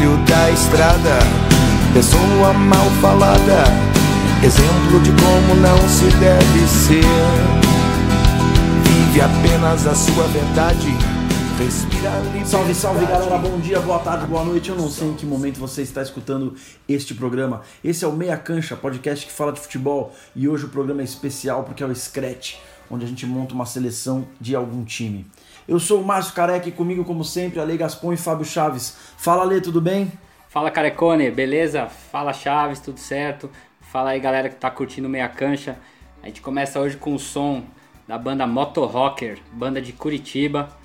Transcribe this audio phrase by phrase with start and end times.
[0.00, 1.18] filho da estrada,
[1.92, 3.64] pessoa mal falada,
[4.42, 7.04] exemplo de como não se deve ser.
[8.82, 10.88] Vive apenas a sua verdade.
[12.46, 14.70] Salve, salve galera, bom dia, boa tarde, boa noite.
[14.70, 16.54] Eu não sei em que momento você está escutando
[16.88, 17.60] este programa.
[17.84, 20.14] Esse é o Meia Cancha, podcast que fala de futebol.
[20.34, 22.54] E hoje o programa é especial porque é o Scratch,
[22.90, 25.26] onde a gente monta uma seleção de algum time.
[25.70, 28.96] Eu sou o Márcio Careca e comigo, como sempre, Ale Gaspon e Fábio Chaves.
[29.16, 30.10] Fala, Ale, tudo bem?
[30.48, 31.86] Fala Carecone, beleza?
[31.86, 33.48] Fala Chaves, tudo certo?
[33.80, 35.78] Fala aí galera que tá curtindo Meia Cancha.
[36.24, 37.62] A gente começa hoje com o som
[38.08, 40.76] da banda Moto Rocker, banda de Curitiba.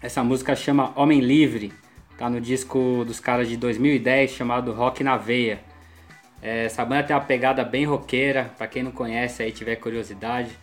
[0.00, 1.72] Essa música chama Homem Livre,
[2.16, 5.58] tá no disco dos caras de 2010 chamado Rock na Veia.
[6.40, 10.56] É, essa banda tem uma pegada bem roqueira, pra quem não conhece aí tiver curiosidade.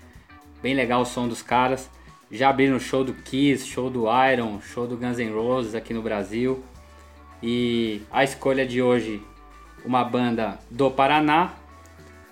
[0.64, 1.90] Bem legal o som dos caras.
[2.32, 6.02] Já abriram show do Kiss, show do Iron, show do Guns N' Roses aqui no
[6.02, 6.64] Brasil.
[7.42, 9.22] E a escolha de hoje,
[9.84, 11.54] uma banda do Paraná.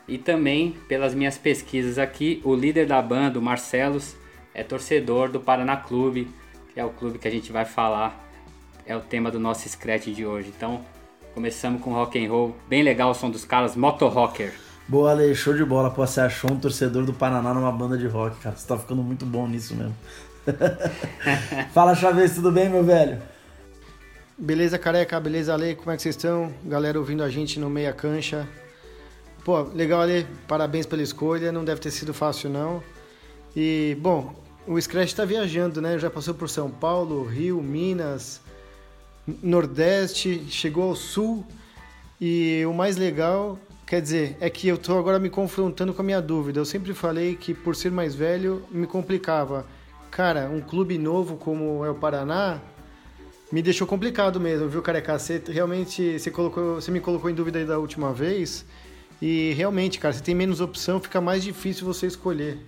[0.07, 4.15] E também, pelas minhas pesquisas aqui, o líder da banda, o Marcelos,
[4.53, 6.27] é torcedor do Paraná Clube,
[6.73, 8.23] que é o clube que a gente vai falar,
[8.85, 10.53] é o tema do nosso scratch de hoje.
[10.55, 10.85] Então,
[11.33, 14.66] começamos com rock and roll, bem legal o som dos caras, Moto Rocker.
[14.89, 15.91] Boa, Ale, show de bola.
[15.91, 18.55] Pô, você achou um torcedor do Paraná numa banda de rock, cara.
[18.55, 19.93] Você tá ficando muito bom nisso mesmo.
[21.73, 23.21] Fala, Chaves, tudo bem, meu velho?
[24.37, 25.19] Beleza, careca?
[25.19, 25.75] Beleza, Ale?
[25.75, 26.53] Como é que vocês estão?
[26.63, 28.47] Galera ouvindo a gente no Meia Cancha.
[29.43, 30.25] Pô, legal, Ale.
[30.47, 31.51] Parabéns pela escolha.
[31.51, 32.81] Não deve ter sido fácil, não.
[33.53, 35.99] E, bom, o Scratch tá viajando, né?
[35.99, 38.39] Já passou por São Paulo, Rio, Minas,
[39.43, 41.45] Nordeste, chegou ao Sul.
[42.21, 46.05] E o mais legal, quer dizer, é que eu tô agora me confrontando com a
[46.05, 46.59] minha dúvida.
[46.59, 49.65] Eu sempre falei que por ser mais velho me complicava.
[50.11, 52.59] Cara, um clube novo como é o Paraná,
[53.49, 55.17] me deixou complicado mesmo, viu, Careca?
[55.17, 58.65] Você realmente você colocou, você me colocou em dúvida da última vez.
[59.21, 62.59] E realmente, cara, você tem menos opção, fica mais difícil você escolher.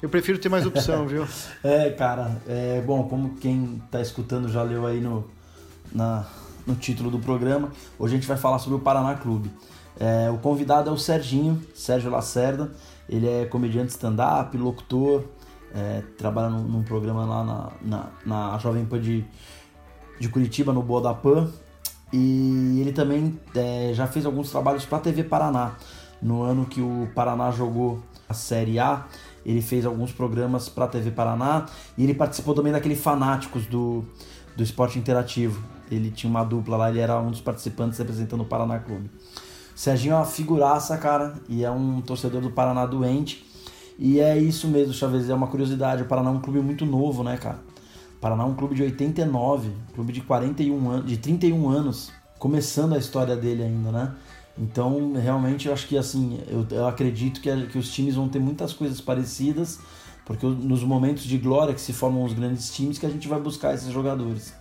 [0.00, 1.26] Eu prefiro ter mais opção, viu?
[1.62, 5.28] É, cara, é bom, como quem tá escutando já leu aí no,
[5.92, 6.26] na,
[6.66, 9.50] no título do programa, hoje a gente vai falar sobre o Paraná Clube.
[10.00, 12.72] É, o convidado é o Serginho, Sérgio Lacerda.
[13.06, 15.24] Ele é comediante stand-up, locutor,
[15.74, 19.22] é, trabalha num, num, programa lá na, na, na Jovem Pan de,
[20.18, 21.50] de Curitiba, no Boa da Pan.
[22.10, 25.76] E ele também é, já fez alguns trabalhos para a TV Paraná.
[26.22, 29.04] No ano que o Paraná jogou a Série A,
[29.44, 34.04] ele fez alguns programas para a TV Paraná e ele participou também daquele Fanáticos do,
[34.56, 35.62] do Esporte Interativo.
[35.90, 39.10] Ele tinha uma dupla lá, ele era um dos participantes representando o Paraná Clube.
[39.74, 43.46] Serginho é uma figuraça, cara, e é um torcedor do Paraná doente.
[43.98, 46.02] E é isso mesmo, Chaves, é uma curiosidade.
[46.02, 47.58] O Paraná é um clube muito novo, né, cara?
[48.16, 52.94] O Paraná é um clube de 89, clube de 41 anos, de 31 anos, começando
[52.94, 54.14] a história dele ainda, né?
[54.58, 58.38] Então, realmente, eu acho que assim, eu, eu acredito que, que os times vão ter
[58.38, 59.78] muitas coisas parecidas,
[60.26, 63.40] porque nos momentos de glória que se formam os grandes times que a gente vai
[63.40, 64.52] buscar esses jogadores.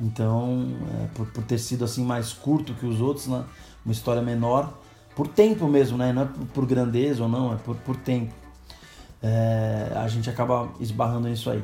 [0.00, 0.68] Então,
[1.00, 3.44] é, por, por ter sido assim mais curto que os outros, né?
[3.84, 4.72] Uma história menor,
[5.14, 6.12] por tempo mesmo, né?
[6.12, 8.32] Não é por, grandeza ou não, é por, por tempo.
[9.22, 11.62] É, a gente acaba esbarrando nisso aí.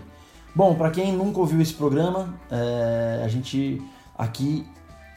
[0.54, 3.82] Bom, para quem nunca ouviu esse programa, é, a gente
[4.16, 4.66] aqui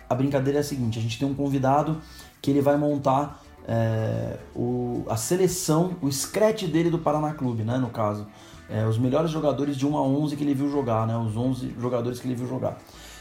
[0.10, 2.02] a brincadeira é a seguinte: a gente tem um convidado
[2.42, 7.78] que ele vai montar é, o, a seleção, o scratch dele do Paraná Clube, né?
[7.78, 8.28] No caso,
[8.70, 11.16] é, os melhores jogadores de 1 a 11 que ele viu jogar, né?
[11.18, 12.78] Os 11 jogadores que ele viu jogar.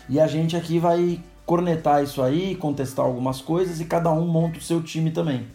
[0.08, 4.60] E a gente aqui vai cornetar isso aí, contestar algumas coisas e cada um monta
[4.60, 5.48] o seu time também.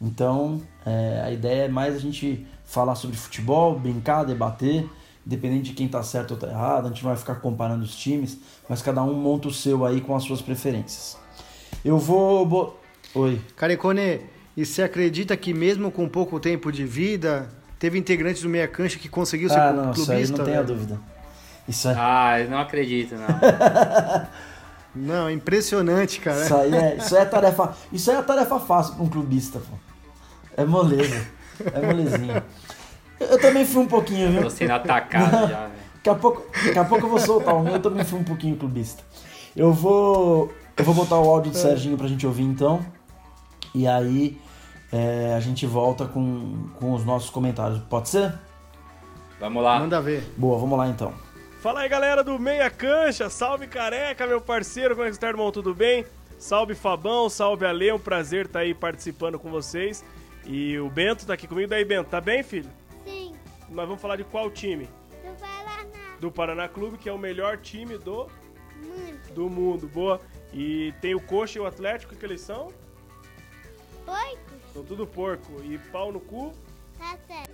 [0.00, 4.84] Então, é, a ideia é mais a gente falar sobre futebol, brincar, debater,
[5.24, 8.36] independente de quem tá certo ou tá errado, a gente vai ficar comparando os times,
[8.68, 11.16] mas cada um monta o seu aí com as suas preferências.
[11.84, 12.44] Eu vou.
[12.44, 12.74] Bo...
[13.14, 13.40] Oi.
[13.54, 14.22] Carecone,
[14.56, 18.98] e você acredita que mesmo com pouco tempo de vida, teve integrantes do Meia Cancha
[18.98, 20.18] que conseguiu ser ah, não, clubista?
[20.18, 21.00] Isso aí não tenha dúvida.
[21.68, 21.94] Isso é...
[21.96, 23.28] Ah, eu não acredito, não.
[24.94, 26.44] não, é impressionante, cara.
[26.44, 27.76] Isso aí é, isso aí é tarefa.
[27.92, 29.76] Isso aí é tarefa fácil para um clubista, pô.
[30.56, 31.26] É moleza.
[31.72, 32.44] É molezinha.
[33.18, 34.42] Eu também fui um pouquinho, viu?
[34.42, 35.82] Tô sendo atacado já, velho.
[35.94, 38.24] Daqui a, pouco, daqui a pouco eu vou soltar o meu, eu também fui um
[38.24, 39.02] pouquinho clubista.
[39.54, 40.52] Eu vou.
[40.76, 42.84] Eu vou botar o áudio do Serginho pra gente ouvir então.
[43.74, 44.38] E aí
[44.92, 47.78] é, a gente volta com, com os nossos comentários.
[47.88, 48.34] Pode ser?
[49.38, 49.78] Vamos lá.
[49.78, 50.32] Manda ver.
[50.36, 51.12] Boa, vamos lá então.
[51.62, 55.52] Fala aí galera do Meia Cancha, salve careca, meu parceiro, como é que está, irmão?
[55.52, 56.04] Tudo bem?
[56.36, 60.04] Salve Fabão, salve Ale, é um prazer estar aí participando com vocês.
[60.44, 62.68] E o Bento tá aqui comigo, daí Bento, tá bem, filho?
[63.04, 63.32] Sim,
[63.68, 64.88] Nós vamos falar de qual time?
[65.22, 66.16] do Paraná.
[66.18, 68.28] Do Paraná Clube, que é o melhor time do,
[68.82, 69.32] Muito.
[69.32, 70.20] do mundo, boa.
[70.52, 72.72] E tem o Coxa e o Atlético, que eles são?
[74.04, 74.52] Porco.
[74.74, 75.62] São tudo porco.
[75.62, 76.52] E pau no cu?
[76.98, 77.51] Tá certo.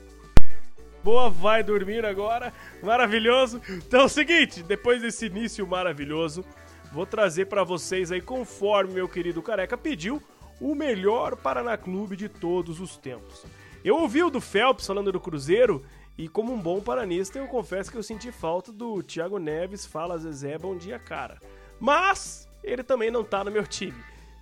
[1.08, 2.52] Boa, vai dormir agora.
[2.82, 3.62] Maravilhoso.
[3.66, 6.44] Então é o seguinte, depois desse início maravilhoso,
[6.92, 10.22] vou trazer pra vocês aí, conforme meu querido Careca pediu,
[10.60, 13.46] o melhor Paraná Clube de todos os tempos.
[13.82, 15.82] Eu ouvi o do Phelps falando do Cruzeiro
[16.18, 20.18] e como um bom paranista, eu confesso que eu senti falta do Thiago Neves, fala
[20.18, 21.40] Zezé, bom dia, cara.
[21.80, 23.96] Mas ele também não tá no meu time.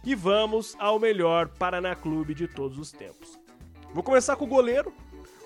[0.05, 3.39] E vamos ao melhor Paraná Clube de todos os tempos.
[3.95, 4.93] Vou começar com o goleiro.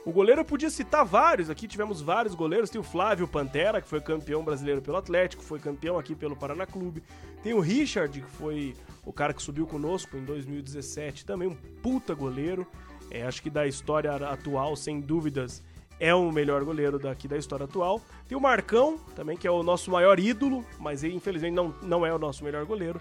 [0.05, 2.71] O goleiro eu podia citar vários, aqui tivemos vários goleiros.
[2.71, 6.65] Tem o Flávio Pantera, que foi campeão brasileiro pelo Atlético, foi campeão aqui pelo Paraná
[6.65, 7.03] Clube.
[7.43, 8.75] Tem o Richard, que foi
[9.05, 12.67] o cara que subiu conosco em 2017, também um puta goleiro.
[13.11, 15.63] É, acho que da história atual, sem dúvidas,
[15.99, 18.01] é o melhor goleiro daqui da história atual.
[18.27, 22.07] Tem o Marcão, também, que é o nosso maior ídolo, mas ele infelizmente não, não
[22.07, 22.99] é o nosso melhor goleiro.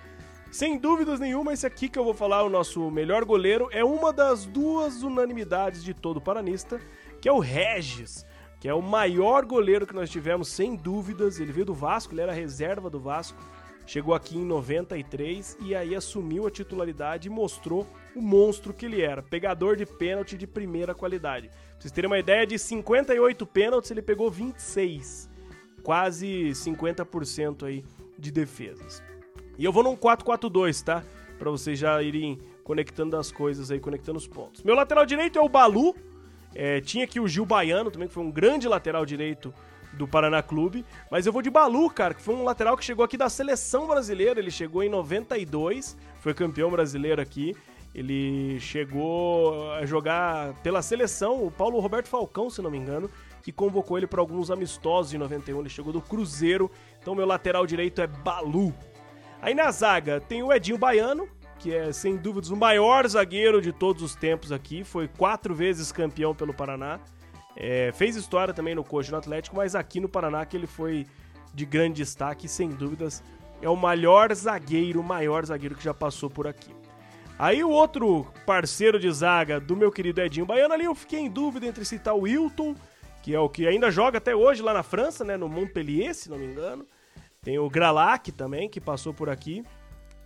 [0.51, 4.11] Sem dúvidas nenhuma, esse aqui que eu vou falar, o nosso melhor goleiro, é uma
[4.11, 6.81] das duas unanimidades de todo paranista,
[7.21, 8.25] que é o Regis,
[8.59, 11.39] que é o maior goleiro que nós tivemos, sem dúvidas.
[11.39, 13.39] Ele veio do Vasco, ele era reserva do Vasco,
[13.85, 19.03] chegou aqui em 93 e aí assumiu a titularidade e mostrou o monstro que ele
[19.03, 21.49] era, pegador de pênalti de primeira qualidade.
[21.49, 25.29] Pra vocês terem uma ideia, de 58 pênaltis ele pegou 26,
[25.83, 27.85] quase 50% aí
[28.17, 29.08] de defesas.
[29.59, 31.03] E eu vou num 4-4-2, tá?
[31.37, 34.63] Pra vocês já irem conectando as coisas aí, conectando os pontos.
[34.63, 35.93] Meu lateral direito é o Balu.
[36.55, 39.53] É, tinha aqui o Gil Baiano também, que foi um grande lateral direito
[39.91, 40.85] do Paraná Clube.
[41.11, 43.85] Mas eu vou de Balu, cara, que foi um lateral que chegou aqui da seleção
[43.85, 44.39] brasileira.
[44.39, 47.53] Ele chegou em 92, foi campeão brasileiro aqui.
[47.93, 53.09] Ele chegou a jogar pela seleção, o Paulo Roberto Falcão, se não me engano,
[53.43, 55.59] que convocou ele para alguns amistosos em 91.
[55.59, 56.71] Ele chegou do Cruzeiro,
[57.01, 58.73] então meu lateral direito é Balu.
[59.41, 61.27] Aí na zaga tem o Edinho Baiano,
[61.57, 65.91] que é sem dúvidas o maior zagueiro de todos os tempos aqui, foi quatro vezes
[65.91, 66.99] campeão pelo Paraná.
[67.55, 71.05] É, fez história também no Coxa no Atlético, mas aqui no Paraná que ele foi
[71.53, 73.23] de grande destaque, sem dúvidas,
[73.61, 76.73] é o maior zagueiro, o maior zagueiro que já passou por aqui.
[77.37, 81.29] Aí o outro parceiro de zaga do meu querido Edinho Baiano ali, eu fiquei em
[81.29, 82.75] dúvida entre citar o Wilton,
[83.23, 86.29] que é o que ainda joga até hoje lá na França, né, no Montpellier, se
[86.29, 86.85] não me engano.
[87.41, 89.63] Tem o Gralac também, que passou por aqui.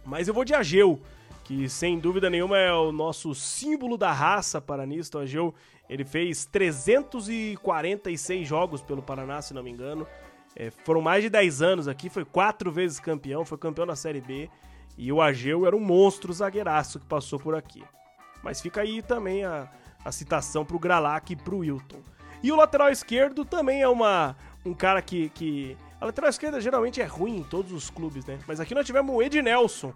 [0.06, 1.02] Mas eu vou de Ageu,
[1.44, 5.18] que sem dúvida nenhuma é o nosso símbolo da raça paranista.
[5.18, 5.54] O Ageu,
[5.90, 10.08] ele fez 346 jogos pelo Paraná, se não me engano.
[10.56, 14.22] É, foram mais de 10 anos aqui, foi quatro vezes campeão, foi campeão da Série
[14.22, 14.50] B.
[14.98, 17.84] E o Ageu era um monstro zagueiraço que passou por aqui.
[18.44, 19.72] Mas fica aí também a,
[20.04, 22.02] a citação pro Gralac e pro Wilton.
[22.44, 25.78] E o lateral esquerdo também é uma, um cara que, que.
[26.04, 28.38] A lateral esquerda geralmente é ruim em todos os clubes, né?
[28.46, 29.94] Mas aqui nós tivemos o Ednelson,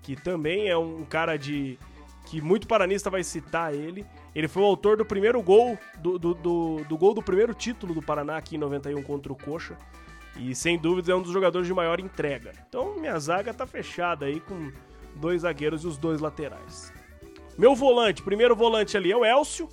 [0.00, 1.78] que também é um cara de.
[2.24, 4.06] que muito paranista vai citar ele.
[4.34, 7.92] Ele foi o autor do primeiro gol, do, do, do, do gol do primeiro título
[7.92, 9.76] do Paraná aqui em 91 contra o Coxa.
[10.34, 12.52] E sem dúvida é um dos jogadores de maior entrega.
[12.66, 14.72] Então minha zaga tá fechada aí com
[15.16, 16.90] dois zagueiros e os dois laterais.
[17.58, 19.68] Meu volante, primeiro volante ali é o Elcio,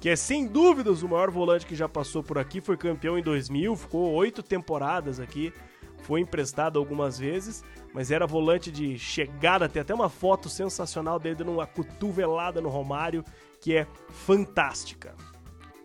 [0.00, 3.22] que é sem dúvidas o maior volante que já passou por aqui, foi campeão em
[3.22, 5.52] 2000, ficou oito temporadas aqui,
[5.98, 7.62] foi emprestado algumas vezes,
[7.92, 12.70] mas era volante de chegada, tem até uma foto sensacional dele dando uma cotovelada no
[12.70, 13.22] Romário,
[13.60, 15.14] que é fantástica.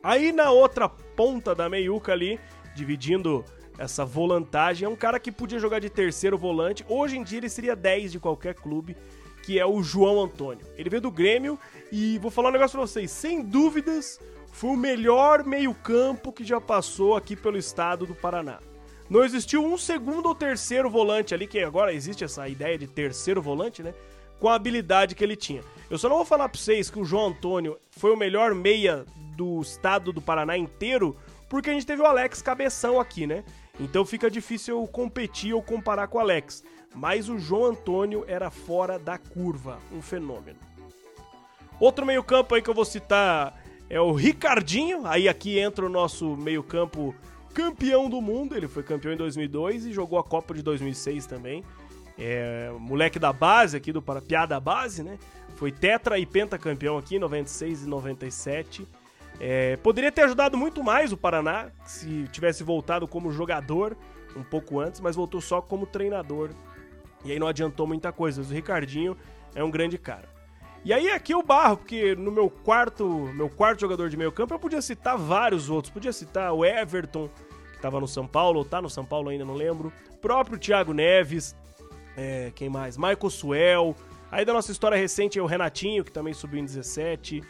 [0.02, 2.40] Aí na outra ponta da meiuca ali,
[2.74, 3.44] dividindo
[3.78, 7.50] essa volantagem, é um cara que podia jogar de terceiro volante, hoje em dia ele
[7.50, 8.96] seria 10 de qualquer clube,
[9.46, 10.66] que é o João Antônio.
[10.76, 11.60] Ele veio do Grêmio
[11.92, 14.20] e vou falar um negócio pra vocês, sem dúvidas,
[14.52, 18.60] foi o melhor meio-campo que já passou aqui pelo estado do Paraná.
[19.08, 23.40] Não existiu um segundo ou terceiro volante ali, que agora existe essa ideia de terceiro
[23.40, 23.94] volante, né?
[24.40, 25.62] Com a habilidade que ele tinha.
[25.92, 29.06] Eu só não vou falar pra vocês que o João Antônio foi o melhor meia
[29.38, 31.16] do estado do Paraná inteiro,
[31.48, 33.44] porque a gente teve o Alex Cabeção aqui, né?
[33.80, 36.64] Então fica difícil eu competir ou comparar com o Alex.
[36.96, 40.58] Mas o João Antônio era fora da curva, um fenômeno.
[41.80, 45.06] Outro meio-campo aí que eu vou citar é o Ricardinho.
[45.06, 47.14] Aí aqui entra o nosso meio-campo
[47.54, 48.56] campeão do mundo.
[48.56, 51.64] Ele foi campeão em 2002 e jogou a Copa de 2006 também.
[52.18, 55.20] É, moleque da base aqui do Parapiá da base, né?
[55.56, 58.88] Foi tetra e pentacampeão aqui em 96 e 97.
[59.40, 63.98] É, poderia ter ajudado muito mais o Paraná se tivesse voltado como jogador
[64.36, 66.52] um pouco antes, mas voltou só como treinador.
[67.26, 68.42] E aí não adiantou muita coisa.
[68.42, 69.18] O Ricardinho
[69.54, 70.30] é um grande cara.
[70.86, 74.54] E aí aqui o barro, porque no meu quarto, meu quarto jogador de meio campo
[74.54, 75.92] eu podia citar vários outros.
[75.92, 77.28] Podia citar o Everton,
[77.72, 79.92] que estava no São Paulo, ou tá no São Paulo ainda, não lembro.
[80.22, 81.56] Próprio Thiago Neves.
[82.16, 82.98] É, quem mais?
[82.98, 83.96] Michael Suel.
[84.32, 87.42] Aí da nossa história recente é o Renatinho, que também subiu em 17.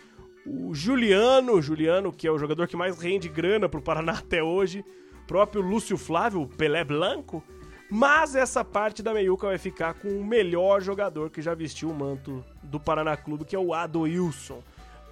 [0.45, 4.85] O Juliano, Juliano, que é o jogador que mais rende grana pro Paraná até hoje.
[5.27, 7.43] Próprio Lúcio Flávio, Pelé Blanco.
[7.89, 11.93] Mas essa parte da meiuca vai ficar com o melhor jogador que já vestiu o
[11.93, 14.63] manto do Paraná Clube, que é o Adoilson.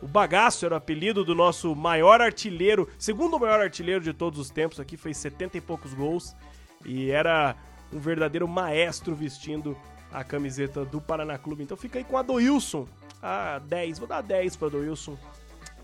[0.02, 4.50] O Bagaço era o apelido do nosso maior artilheiro, segundo maior artilheiro de todos os
[4.50, 6.36] tempos aqui, fez 70 e poucos gols.
[6.84, 7.56] E era
[7.92, 9.78] um verdadeiro maestro vestindo
[10.12, 11.64] a camiseta do Paraná Clube.
[11.64, 12.88] Então fica aí com a Adoilson,
[13.22, 14.00] a 10.
[14.00, 15.18] Vou dar 10 para Adoilson,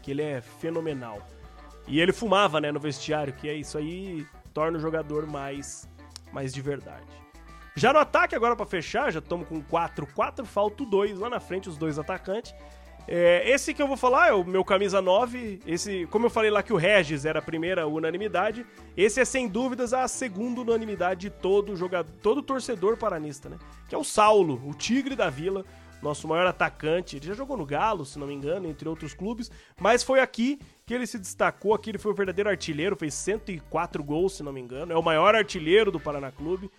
[0.01, 1.25] que ele é fenomenal.
[1.88, 5.88] E ele fumava, né, no vestiário, que é isso aí torna o jogador mais
[6.31, 7.07] mais de verdade.
[7.75, 11.39] Já no ataque agora para fechar, já estamos com 4 4, falta dois lá na
[11.39, 12.53] frente os dois atacantes.
[13.12, 15.62] É, esse que eu vou falar é o meu camisa 9.
[15.65, 19.48] Esse, como eu falei lá que o Regis era a primeira unanimidade, esse é sem
[19.48, 23.57] dúvidas a segunda unanimidade de todo jogador, todo torcedor paranista, né?
[23.88, 25.65] Que é o Saulo, o Tigre da Vila,
[26.01, 27.18] nosso maior atacante.
[27.18, 30.60] Ele já jogou no Galo, se não me engano, entre outros clubes, mas foi aqui
[30.86, 31.74] que ele se destacou.
[31.74, 34.94] Aqui ele foi o verdadeiro artilheiro, fez 104 gols, se não me engano.
[34.94, 36.70] É o maior artilheiro do Paraná Clube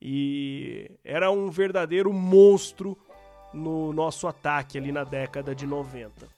[0.00, 2.96] e era um verdadeiro monstro
[3.52, 6.28] no nosso ataque ali na década de 90.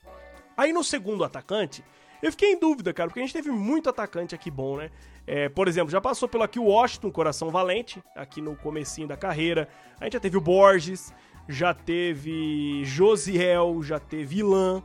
[0.57, 1.83] Aí no segundo atacante,
[2.23, 4.91] eu fiquei em dúvida, cara, porque a gente teve muito atacante aqui bom, né?
[5.27, 9.17] É, por exemplo, já passou pelo aqui o Washington, Coração Valente, aqui no comecinho da
[9.17, 9.69] carreira.
[10.01, 11.15] A gente já teve o Borges,
[11.49, 14.83] já teve Josiel, já teve Ilan,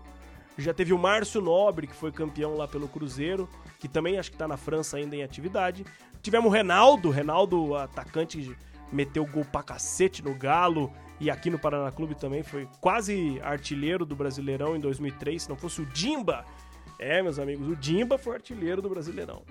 [0.57, 3.47] já teve o Márcio Nobre, que foi campeão lá pelo Cruzeiro,
[3.79, 5.85] que também acho que tá na França ainda em atividade.
[6.21, 8.55] Tivemos o Renaldo, Renaldo, atacante,
[8.91, 14.05] meteu gol pra cacete no Galo, e aqui no Paraná Clube também foi quase artilheiro
[14.05, 16.45] do Brasileirão em 2003, se não fosse o Dimba.
[16.97, 19.43] É, meus amigos, o Dimba foi artilheiro do Brasileirão.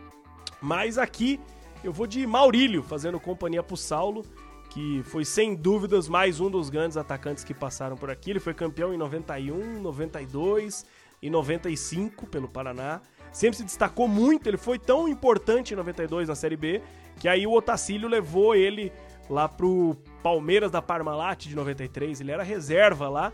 [0.60, 1.40] Mas aqui
[1.82, 4.24] eu vou de Maurílio, fazendo companhia pro Saulo,
[4.74, 8.30] que foi sem dúvidas mais um dos grandes atacantes que passaram por aqui.
[8.30, 10.84] Ele foi campeão em 91, 92
[11.22, 13.00] e 95 pelo Paraná.
[13.30, 16.82] Sempre se destacou muito, ele foi tão importante em 92 na Série B,
[17.20, 18.92] que aí o Otacílio levou ele
[19.30, 23.32] lá pro Palmeiras da Parmalat de 93, ele era reserva lá,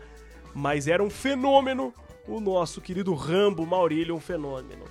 [0.53, 1.91] mas era um fenômeno,
[2.27, 4.85] o nosso querido Rambo Maurílio, um fenômeno.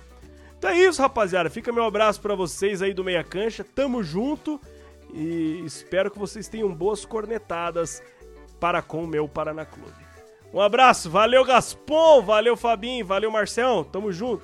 [0.57, 1.49] Então é isso, rapaziada.
[1.49, 3.63] Fica meu abraço para vocês aí do Meia Cancha.
[3.63, 4.59] Tamo junto
[5.13, 8.01] e espero que vocês tenham boas cornetadas
[8.59, 9.91] para com o meu Paraná Clube.
[10.53, 14.43] Um abraço, valeu Gaspon, valeu Fabinho, valeu Marcel, tamo junto.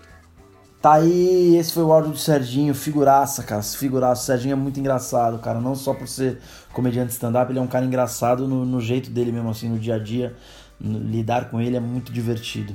[0.81, 4.21] Tá aí, esse foi o áudio do Serginho, figuraça, cara, figuraça.
[4.21, 6.39] O Serginho é muito engraçado, cara, não só por ser
[6.71, 9.95] comediante stand-up, ele é um cara engraçado no, no, jeito dele mesmo, assim, no dia
[9.95, 10.35] a dia.
[10.79, 12.73] Lidar com ele é muito divertido.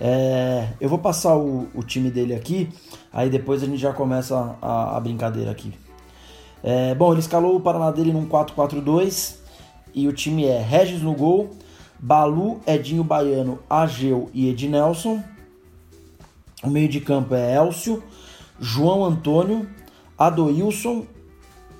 [0.00, 2.68] É, eu vou passar o, o, time dele aqui,
[3.12, 5.74] aí depois a gente já começa a, a brincadeira aqui.
[6.62, 9.36] É, bom, ele escalou o Paraná dele num 4-4-2
[9.94, 11.50] e o time é Regis no gol,
[11.98, 15.22] Balu, Edinho Baiano, Ageu e Ednelson.
[16.62, 18.02] O meio de campo é Elcio,
[18.60, 19.68] João Antônio,
[20.16, 21.04] Adoilson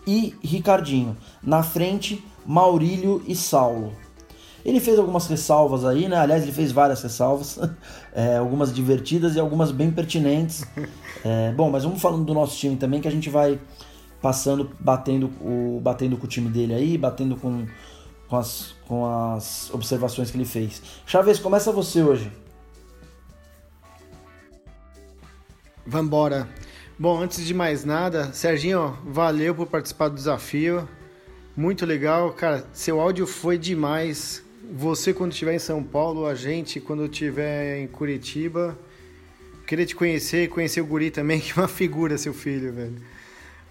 [0.06, 1.16] e Ricardinho.
[1.42, 3.92] Na frente, Maurílio e Saulo.
[4.64, 6.16] Ele fez algumas ressalvas aí, né?
[6.16, 7.58] Aliás, ele fez várias ressalvas,
[8.14, 10.64] é, algumas divertidas e algumas bem pertinentes.
[11.24, 13.58] É, bom, mas vamos falando do nosso time também, que a gente vai
[14.22, 17.66] passando, batendo, o, batendo com o time dele aí, batendo com,
[18.28, 20.80] com, as, com as observações que ele fez.
[21.04, 22.30] Chaves, começa você hoje.
[25.84, 26.48] Vambora.
[26.96, 30.88] Bom, antes de mais nada, Serginho, valeu por participar do desafio.
[31.56, 32.64] Muito legal, cara.
[32.72, 34.44] Seu áudio foi demais.
[34.72, 38.78] Você quando estiver em São Paulo, a gente quando estiver em Curitiba.
[39.66, 42.96] Queria te conhecer, conhecer o Guri também, que é uma figura, seu filho, velho.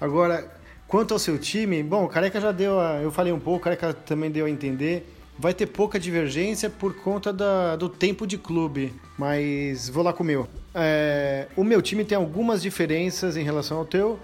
[0.01, 0.51] Agora,
[0.87, 3.63] quanto ao seu time, bom, o Careca já deu a, eu falei um pouco, o
[3.63, 5.07] Careca também deu a entender.
[5.37, 10.23] Vai ter pouca divergência por conta da, do tempo de clube, mas vou lá com
[10.23, 10.47] o meu.
[10.73, 14.19] É, o meu time tem algumas diferenças em relação ao teu.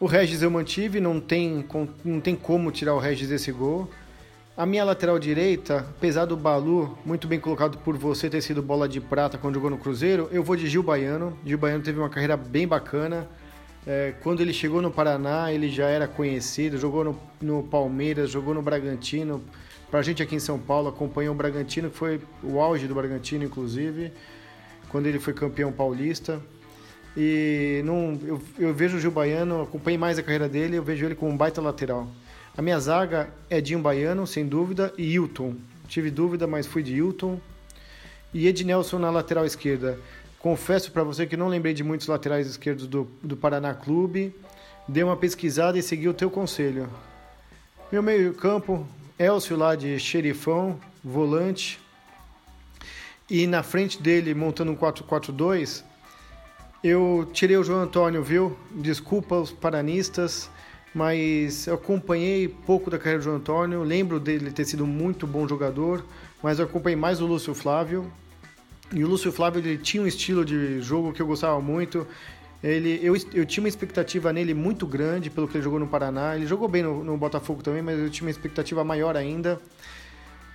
[0.00, 1.64] O Regis eu mantive, não tem,
[2.04, 3.88] não tem como tirar o Regis desse gol.
[4.56, 8.88] A minha lateral direita, apesar do Balu, muito bem colocado por você ter sido bola
[8.88, 11.38] de prata quando jogou no Cruzeiro, eu vou de Gil Baiano.
[11.46, 13.28] Gil Baiano teve uma carreira bem bacana.
[13.90, 18.52] É, quando ele chegou no Paraná, ele já era conhecido, jogou no, no Palmeiras, jogou
[18.52, 19.42] no Bragantino.
[19.90, 23.44] Pra gente aqui em São Paulo, acompanhou o Bragantino, que foi o auge do Bragantino,
[23.44, 24.12] inclusive,
[24.90, 26.38] quando ele foi campeão paulista.
[27.16, 27.82] E
[28.26, 31.32] eu, eu vejo o Gil Baiano, acompanhei mais a carreira dele, eu vejo ele como
[31.32, 32.06] um baita lateral.
[32.54, 35.54] A minha zaga é Dinho Baiano, sem dúvida, e Hilton.
[35.88, 37.40] Tive dúvida, mas fui de Hilton.
[38.34, 39.98] E Ednelson na lateral esquerda.
[40.38, 44.32] Confesso para você que não lembrei de muitos laterais esquerdos do, do Paraná Clube.
[44.86, 46.88] Dei uma pesquisada e segui o teu conselho.
[47.90, 48.86] Meu meio campo,
[49.18, 51.80] Elcio lá de xerifão, volante.
[53.28, 55.82] E na frente dele, montando um 4-4-2,
[56.84, 58.56] eu tirei o João Antônio, viu?
[58.70, 60.48] Desculpa os paranistas,
[60.94, 63.82] mas eu acompanhei pouco da carreira do João Antônio.
[63.82, 66.04] Lembro dele ter sido muito bom jogador,
[66.40, 68.10] mas eu acompanhei mais o Lúcio Flávio.
[68.92, 72.06] E o Lúcio Flávio ele tinha um estilo de jogo que eu gostava muito.
[72.62, 76.34] Ele, eu, eu tinha uma expectativa nele muito grande pelo que ele jogou no Paraná.
[76.34, 79.60] Ele jogou bem no, no Botafogo também, mas eu tinha uma expectativa maior ainda.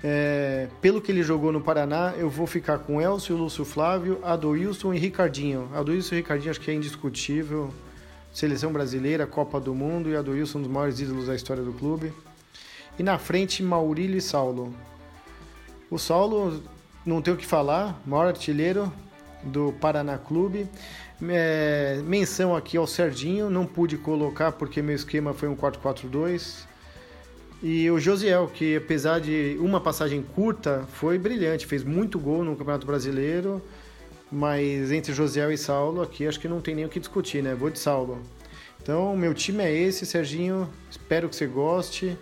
[0.04, 4.94] É, pelo que ele jogou no Paraná, eu vou ficar com Elcio, Lúcio Flávio, Adoilson
[4.94, 5.70] e Ricardinho.
[5.74, 7.74] Adoilson e Ricardinho acho que é indiscutível.
[8.34, 12.12] Seleção brasileira, Copa do Mundo e Adoilson um dos maiores ídolos da história do clube.
[13.00, 14.74] E na frente, Maurílio e Saulo.
[15.90, 16.62] O Saulo,
[17.06, 18.92] não tem o que falar, maior artilheiro
[19.44, 20.68] do Paraná Clube.
[21.30, 26.66] É, menção aqui ao Serginho, não pude colocar porque meu esquema foi um 4-4-2.
[27.62, 32.56] E o Josiel, que apesar de uma passagem curta, foi brilhante, fez muito gol no
[32.56, 33.62] Campeonato Brasileiro.
[34.30, 37.54] Mas entre Josiel e Saulo, aqui acho que não tem nem o que discutir, né?
[37.54, 38.22] Vou de Saulo.
[38.82, 40.68] Então, meu time é esse, Serginho.
[40.90, 42.18] Espero que você goste.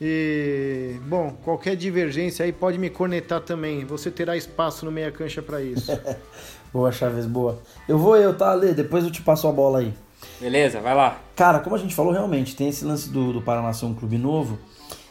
[0.00, 3.84] E, bom, qualquer divergência aí pode me cornetar também.
[3.84, 5.90] Você terá espaço no meia cancha para isso.
[6.72, 7.60] boa, Chaves, boa.
[7.88, 8.72] Eu vou eu, tá, Lê?
[8.72, 9.92] Depois eu te passo a bola aí.
[10.40, 11.20] Beleza, vai lá.
[11.34, 14.18] Cara, como a gente falou, realmente, tem esse lance do, do Paraná ser um clube
[14.18, 14.58] novo.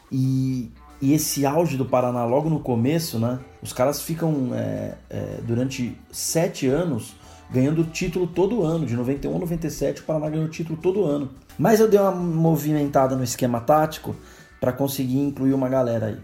[0.10, 3.40] E, e esse auge do Paraná logo no começo, né?
[3.62, 7.16] Os caras ficam é, é, durante sete anos
[7.50, 8.86] ganhando título todo ano.
[8.86, 11.30] De 91 a 97, o Paraná ganhou título todo ano.
[11.60, 14.16] Mas eu dei uma movimentada no esquema tático
[14.60, 16.18] para conseguir incluir uma galera aí.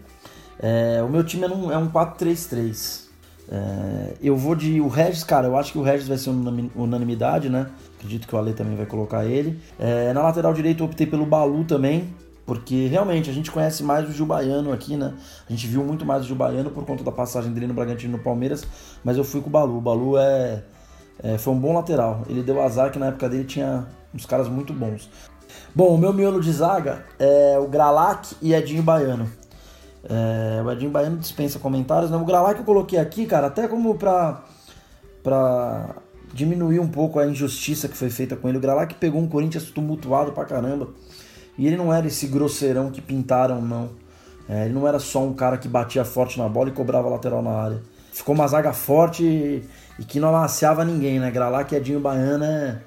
[0.58, 3.04] É, o meu time é um, é um 4-3-3.
[3.50, 4.80] É, eu vou de.
[4.80, 6.30] O Regis, cara, eu acho que o Regis vai ser
[6.74, 7.70] unanimidade, né?
[7.96, 9.60] Acredito que o Ale também vai colocar ele.
[9.78, 12.14] É, na lateral direita eu optei pelo Balu também,
[12.46, 15.14] porque realmente a gente conhece mais o Gil Baiano aqui, né?
[15.48, 18.16] A gente viu muito mais o Gil Baiano por conta da passagem dele no Bragantino
[18.16, 18.66] no Palmeiras,
[19.02, 19.78] mas eu fui com o Balu.
[19.78, 20.62] O Balu é,
[21.22, 22.22] é, foi um bom lateral.
[22.28, 25.10] Ele deu azar que na época dele tinha uns caras muito bons.
[25.74, 29.28] Bom, o meu miolo de zaga é o Gralac e Edinho Baiano.
[30.08, 32.10] É, o Edinho Baiano dispensa comentários.
[32.10, 32.16] Né?
[32.16, 34.44] O Gralac eu coloquei aqui, cara, até como pra,
[35.22, 35.96] pra
[36.32, 38.58] diminuir um pouco a injustiça que foi feita com ele.
[38.58, 40.88] O Gralac pegou um Corinthians tumultuado pra caramba.
[41.56, 43.90] E ele não era esse grosseirão que pintaram, não.
[44.48, 47.42] É, ele não era só um cara que batia forte na bola e cobrava lateral
[47.42, 47.82] na área.
[48.12, 49.64] Ficou uma zaga forte e,
[49.98, 51.30] e que não amaciava ninguém, né?
[51.30, 52.80] Gralac e Edinho Baiano é,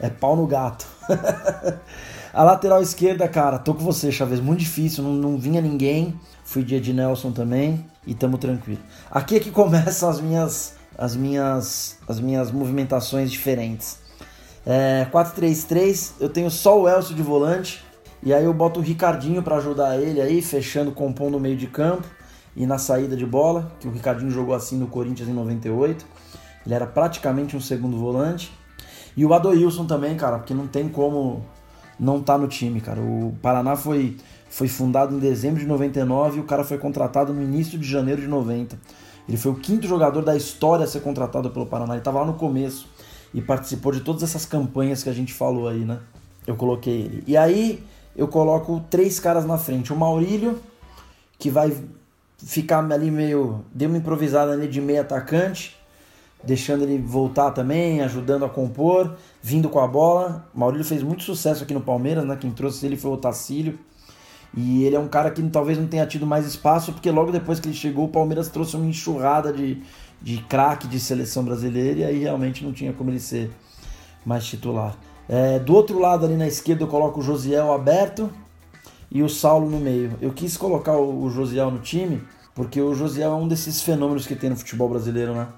[0.00, 0.86] é pau no gato.
[2.34, 4.40] a lateral esquerda, cara, tô com você, Chaves.
[4.40, 6.18] Muito difícil, não, não vinha ninguém.
[6.44, 8.80] Fui de Ed Nelson também e tamo tranquilo.
[9.10, 13.98] Aqui é que começam as minhas as minhas as minhas movimentações diferentes.
[14.66, 17.84] É, 4-3-3, eu tenho só o Elcio de volante
[18.22, 21.66] e aí eu boto o Ricardinho para ajudar ele aí, fechando, compondo no meio de
[21.66, 22.08] campo
[22.56, 26.04] e na saída de bola, que o Ricardinho jogou assim no Corinthians em 98.
[26.64, 28.50] Ele era praticamente um segundo volante.
[29.16, 31.44] E o Adoilson também, cara, porque não tem como
[31.98, 33.00] não tá no time, cara.
[33.00, 34.16] O Paraná foi
[34.54, 38.20] foi fundado em dezembro de 99 e o cara foi contratado no início de janeiro
[38.20, 38.78] de 90.
[39.28, 41.94] Ele foi o quinto jogador da história a ser contratado pelo Paraná.
[41.94, 42.88] Ele estava lá no começo
[43.32, 45.98] e participou de todas essas campanhas que a gente falou aí, né?
[46.46, 47.24] Eu coloquei ele.
[47.26, 47.82] E aí
[48.16, 49.92] eu coloco três caras na frente.
[49.92, 50.60] O Maurílio,
[51.36, 51.76] que vai
[52.38, 53.64] ficar ali meio.
[53.74, 55.76] Deu uma improvisada ali de meio atacante,
[56.46, 60.48] deixando ele voltar também, ajudando a compor, vindo com a bola.
[60.54, 62.36] Maurílio fez muito sucesso aqui no Palmeiras, né?
[62.36, 63.78] Quem trouxe ele foi o Tacílio.
[64.56, 67.58] E ele é um cara que talvez não tenha tido mais espaço, porque logo depois
[67.58, 69.82] que ele chegou, o Palmeiras trouxe uma enxurrada de,
[70.22, 73.50] de craque de seleção brasileira e aí realmente não tinha como ele ser
[74.24, 74.96] mais titular.
[75.28, 78.30] É, do outro lado, ali na esquerda, eu coloco o Josiel aberto
[79.10, 80.12] e o Saulo no meio.
[80.20, 82.22] Eu quis colocar o, o Josiel no time
[82.54, 85.48] porque o Josiel é um desses fenômenos que tem no futebol brasileiro, né?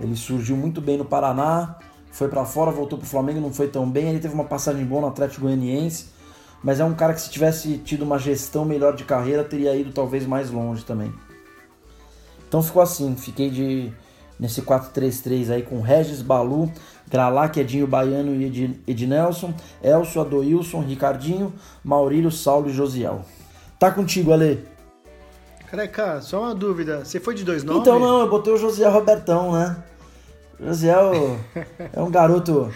[0.00, 1.76] Ele surgiu muito bem no Paraná,
[2.10, 4.08] foi para fora, voltou pro Flamengo, não foi tão bem.
[4.08, 6.18] Ele teve uma passagem boa no Atlético Goianiense
[6.62, 9.92] mas é um cara que se tivesse tido uma gestão melhor de carreira teria ido
[9.92, 11.12] talvez mais longe também.
[12.48, 13.92] Então ficou assim, fiquei de
[14.38, 16.70] nesse 4-3-3 aí com Regis Balu,
[17.08, 23.24] Gralac, Edinho Baiano e Ed, Ednelson, Elcio, Adoilson, Ricardinho, Maurílio, Saulo e Josiel.
[23.78, 24.64] Tá contigo, Ale.
[25.68, 27.04] Careca, só uma dúvida.
[27.04, 27.82] Você foi de dois nomes?
[27.82, 29.76] Então não, eu botei o Josiel Robertão, né?
[30.60, 31.38] Josiel
[31.92, 32.72] é um garoto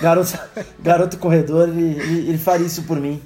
[0.00, 0.38] Garoto,
[0.78, 3.22] garoto corredor, ele, ele, ele faria isso por mim.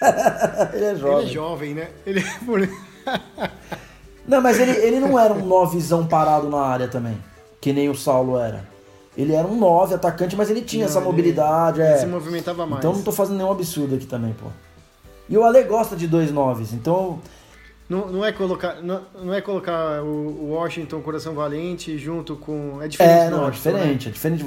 [0.72, 1.18] ele é jovem.
[1.18, 1.88] Ele é jovem, né?
[2.06, 2.68] Ele é...
[4.26, 7.18] não, mas ele, ele não era um novizão parado na área também,
[7.60, 8.66] que nem o Saulo era.
[9.16, 11.80] Ele era um nove atacante, mas ele tinha não, essa mobilidade.
[11.80, 11.98] Ele, é.
[11.98, 12.78] se movimentava mais.
[12.78, 14.46] Então não tô fazendo nenhum absurdo aqui também, pô.
[15.28, 17.20] E o Ale gosta de dois noves, então
[17.92, 22.80] Não, não é colocar, não, não é colocar o Washington Coração Valente junto com.
[22.80, 23.50] É diferente É, não, é né?
[23.50, 24.08] diferente.
[24.08, 24.44] É diferente,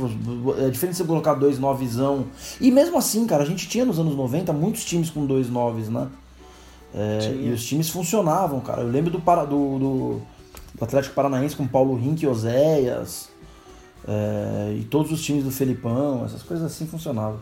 [0.65, 2.25] é diferente você colocar dois novesão.
[2.59, 5.89] E mesmo assim, cara, a gente tinha nos anos 90 muitos times com dois noves,
[5.89, 6.07] né?
[6.93, 8.81] É, e os times funcionavam, cara.
[8.81, 10.21] Eu lembro do, Para- do, do,
[10.73, 13.29] do Atlético Paranaense com Paulo Rink e Oséias.
[14.07, 17.39] é, e todos os times do Felipão, essas coisas assim funcionavam.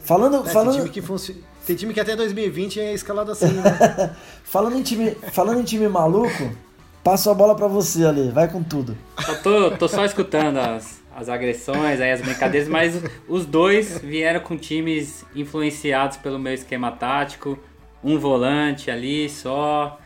[0.00, 4.14] Falando, É, falando, time que funci- tem time que até 2020 é escalado assim, né?
[4.44, 6.56] falando, em time, falando em time maluco,
[7.02, 8.30] passo a bola pra você, Ale.
[8.30, 8.96] Vai com tudo.
[9.20, 14.38] Só tô, tô só escutando as, as agressões, aí as brincadeiras, mas os dois vieram
[14.38, 17.58] com times influenciados pelo meu esquema tático.
[18.02, 19.98] Um volante ali só.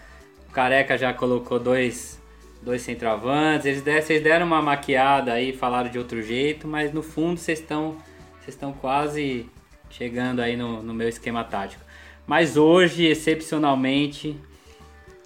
[0.48, 2.18] O Careca já colocou dois,
[2.62, 3.66] dois centroavantes.
[3.66, 7.60] Eles deram, vocês deram uma maquiada aí, falaram de outro jeito, mas no fundo vocês
[7.60, 7.98] estão
[8.40, 9.46] vocês estão quase
[9.90, 11.82] chegando aí no, no meu esquema tático.
[12.26, 14.36] Mas hoje, excepcionalmente,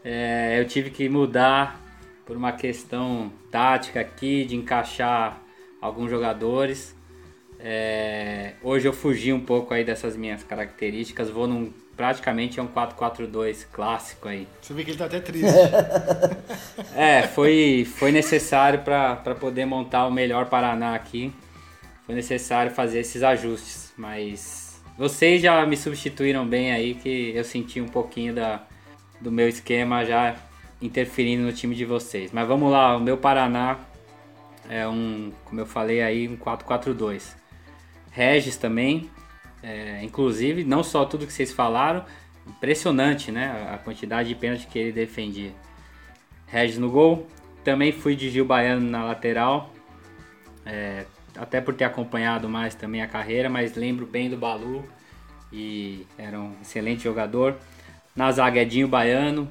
[0.04, 1.80] é, eu tive que mudar
[2.24, 5.40] por uma questão tática aqui, de encaixar
[5.80, 6.94] alguns jogadores.
[7.60, 12.68] É, hoje eu fugi um pouco aí dessas minhas características, vou num praticamente é um
[12.68, 14.48] 4-4-2 clássico aí.
[14.60, 15.46] Você vê que ele tá até triste.
[16.96, 21.32] É, foi, foi necessário para poder montar o melhor Paraná aqui.
[22.06, 27.80] Foi necessário fazer esses ajustes, mas vocês já me substituíram bem aí, que eu senti
[27.80, 28.62] um pouquinho da,
[29.20, 30.36] do meu esquema já
[30.80, 32.30] interferindo no time de vocês.
[32.32, 33.78] Mas vamos lá, o meu Paraná
[34.68, 37.34] é um, como eu falei aí, um 4-4-2.
[38.10, 39.10] Regis também,
[39.62, 42.04] é, inclusive, não só tudo que vocês falaram,
[42.46, 43.68] impressionante, né?
[43.72, 45.52] A quantidade de pênalti que ele defendia.
[46.46, 47.26] Regis no gol.
[47.64, 49.72] Também fui de Gil Baiano na lateral.
[50.66, 54.84] É, até por ter acompanhado mais também a carreira, mas lembro bem do Balu.
[55.52, 57.56] E era um excelente jogador.
[58.14, 59.48] Na zaga Edinho Baiano.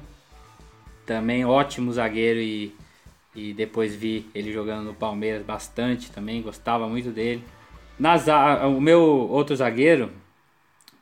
[1.06, 2.74] Também ótimo zagueiro e,
[3.34, 6.40] e depois vi ele jogando no Palmeiras bastante também.
[6.40, 7.44] Gostava muito dele.
[7.98, 10.10] Na za- o meu outro zagueiro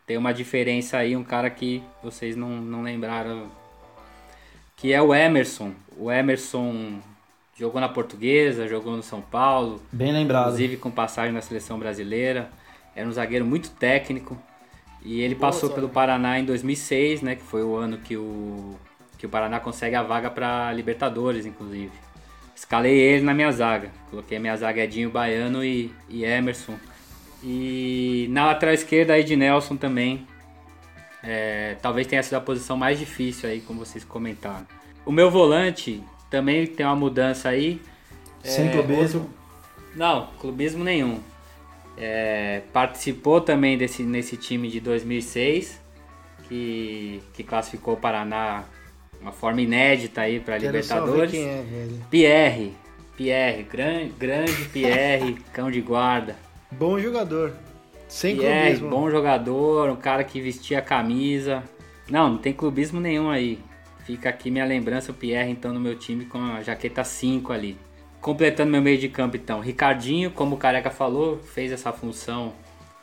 [0.06, 3.48] tem uma diferença aí, um cara que vocês não, não lembraram
[4.76, 5.72] que é o Emerson.
[5.96, 7.00] O Emerson
[7.54, 10.44] jogou na Portuguesa, jogou no São Paulo, Bem lembrado.
[10.46, 12.50] inclusive com passagem na seleção brasileira.
[12.94, 14.36] Era um zagueiro muito técnico
[15.04, 15.74] e ele passou zaga.
[15.74, 18.74] pelo Paraná em 2006, né, que foi o ano que o
[19.18, 21.92] que o Paraná consegue a vaga para Libertadores, inclusive.
[22.56, 23.90] Escalei ele na minha zaga.
[24.10, 26.74] Coloquei minha zaga Edinho Baiano e, e Emerson.
[27.40, 30.26] E na lateral esquerda aí de Nelson também.
[31.22, 34.66] É, talvez tenha sido a posição mais difícil aí, como vocês comentaram.
[35.06, 37.80] O meu volante também tem uma mudança aí.
[38.42, 39.30] Sem É, clubismo.
[39.94, 41.20] Não, clubismo nenhum.
[41.96, 45.78] É, participou também desse, nesse time de 2006,
[46.48, 48.64] que, que classificou o Paraná
[49.12, 51.30] de uma forma inédita aí para Libertadores.
[51.30, 52.04] quem é, velho.
[52.10, 52.72] Pierre,
[53.16, 56.34] Pierre, grande, grande Pierre, cão de guarda.
[56.70, 57.52] Bom jogador.
[58.08, 58.88] Sem Pierre, clubismo.
[58.90, 61.62] bom jogador, um cara que vestia a camisa.
[62.10, 63.58] Não, não tem clubismo nenhum aí.
[64.04, 67.78] Fica aqui minha lembrança, o Pierre então no meu time com a jaqueta 5 ali.
[68.20, 72.52] Completando meu meio de campo então, Ricardinho, como o Careca falou, fez essa função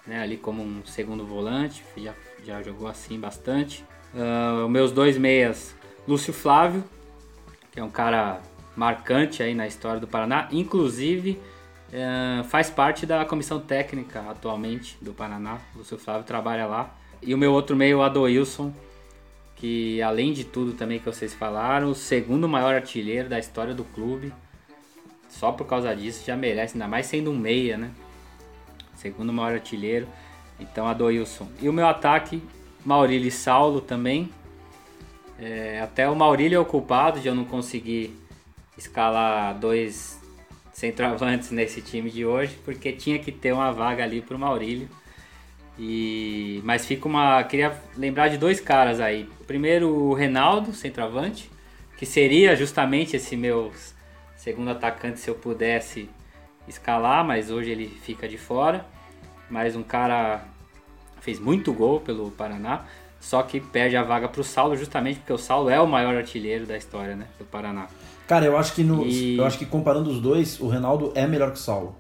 [0.08, 3.84] né, ali como um segundo volante, já, já jogou assim bastante.
[4.64, 5.76] Os meus dois meias,
[6.08, 6.84] Lúcio Flávio,
[7.72, 8.42] que é um cara
[8.76, 11.40] marcante aí na história do Paraná, inclusive
[11.92, 15.60] eh, faz parte da comissão técnica atualmente do Paraná.
[15.76, 16.96] Lúcio Flávio trabalha lá.
[17.22, 18.74] E o meu outro meio, Adoilson,
[19.60, 23.84] que além de tudo também que vocês falaram, o segundo maior artilheiro da história do
[23.84, 24.34] clube.
[25.28, 27.92] Só por causa disso já merece, ainda mais sendo um meia, né?
[28.96, 30.08] Segundo maior artilheiro.
[30.60, 31.48] Então, Adoilson.
[31.62, 32.42] E o meu ataque,
[32.86, 34.30] Maurílio e Saulo também.
[35.38, 38.18] É, até o Maurílio é o culpado de eu não conseguir
[38.78, 40.20] escalar dois
[40.72, 44.90] centroavantes nesse time de hoje, porque tinha que ter uma vaga ali pro Maurílio.
[45.80, 49.30] E mas fica uma, queria lembrar de dois caras aí.
[49.48, 51.50] Primeiro o Reinaldo, centroavante,
[51.98, 53.72] que seria justamente esse meu
[54.36, 56.10] segundo atacante se eu pudesse
[56.68, 58.86] escalar, mas hoje ele fica de fora.
[59.50, 60.44] Mas um cara
[61.22, 62.86] fez muito gol pelo Paraná,
[63.20, 66.66] só que perde a vaga pro Saulo justamente porque o Saulo é o maior artilheiro
[66.66, 67.88] da história, né, do Paraná.
[68.28, 71.26] Cara, eu acho que no, E- eu acho que comparando os dois, o Reinaldo é
[71.26, 71.96] melhor que o Saulo.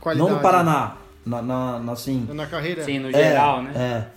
[0.00, 0.28] Qualidade.
[0.30, 0.96] Não no Paraná,
[1.26, 2.26] na, na, na- assim.
[2.32, 2.84] Na carreira?
[2.84, 3.72] Sim, no é, geral, né?
[3.76, 4.16] É.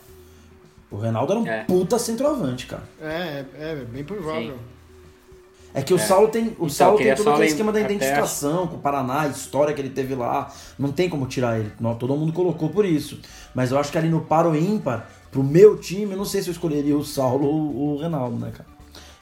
[0.92, 1.64] O Reinaldo era um É.
[1.66, 2.84] puta centroavante, cara.
[3.02, 4.58] É, é, é bem provável.
[5.72, 8.78] É que o Saulo tem, o Então, Saulo tem todo aquele esquema da identificação com
[8.78, 10.52] o Paraná, a história que ele teve lá.
[10.80, 11.72] Não tem como tirar ele.
[11.80, 13.20] Não, todo mundo colocou por isso.
[13.54, 16.50] Mas eu acho que ali no paro ímpar, pro meu time, eu não sei se
[16.50, 18.68] eu escolheria o Saulo ou o Reinaldo, né, cara?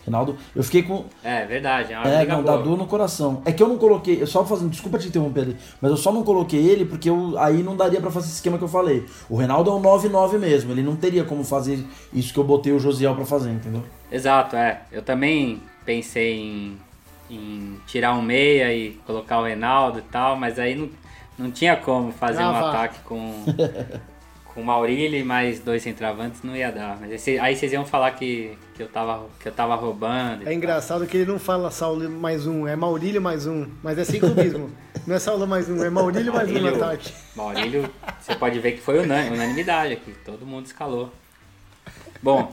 [0.08, 1.04] Reinaldo, eu fiquei com.
[1.22, 1.92] É, verdade.
[1.92, 2.64] É uma É, não, dá boa.
[2.64, 3.42] dor no coração.
[3.44, 6.12] É que eu não coloquei, eu só fazendo, desculpa te interromper ali, mas eu só
[6.14, 9.06] não coloquei ele porque eu, aí não daria pra fazer esse esquema que eu falei.
[9.30, 12.72] O Reinaldo é um 9-9 mesmo, ele não teria como fazer isso que eu botei
[12.72, 13.84] o Josiel pra fazer, entendeu?
[14.12, 14.82] Exato, é.
[14.92, 16.78] Eu também pensei em,
[17.30, 20.90] em tirar um meia e colocar o Reinaldo e tal, mas aí não,
[21.38, 23.34] não tinha como fazer um ataque com,
[24.58, 26.98] com o Maurílio e mais dois centravantes, não ia dar.
[27.00, 30.42] Mas esse- aí vocês iam falar que, que, eu, tava, que eu tava roubando.
[30.42, 30.54] É tal.
[30.54, 33.68] engraçado que ele não fala Saulo mais um, é Maurílio mais um.
[33.84, 34.72] Mas é sem clubismo.
[35.06, 36.84] não é Saulo mais um, é Maurílio mais um no Maurílio.
[36.84, 37.14] ataque.
[37.36, 37.90] Maurílio,
[38.20, 41.12] você pode ver que foi unan- unanimidade aqui, todo mundo escalou.
[42.24, 42.52] Bom,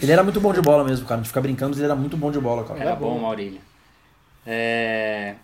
[0.00, 1.16] Ele era muito bom de bola mesmo, cara.
[1.20, 2.78] A gente fica brincando, mas ele era muito bom de bola, cara.
[2.78, 3.60] Era bom, Maurílio.
[4.46, 5.34] É,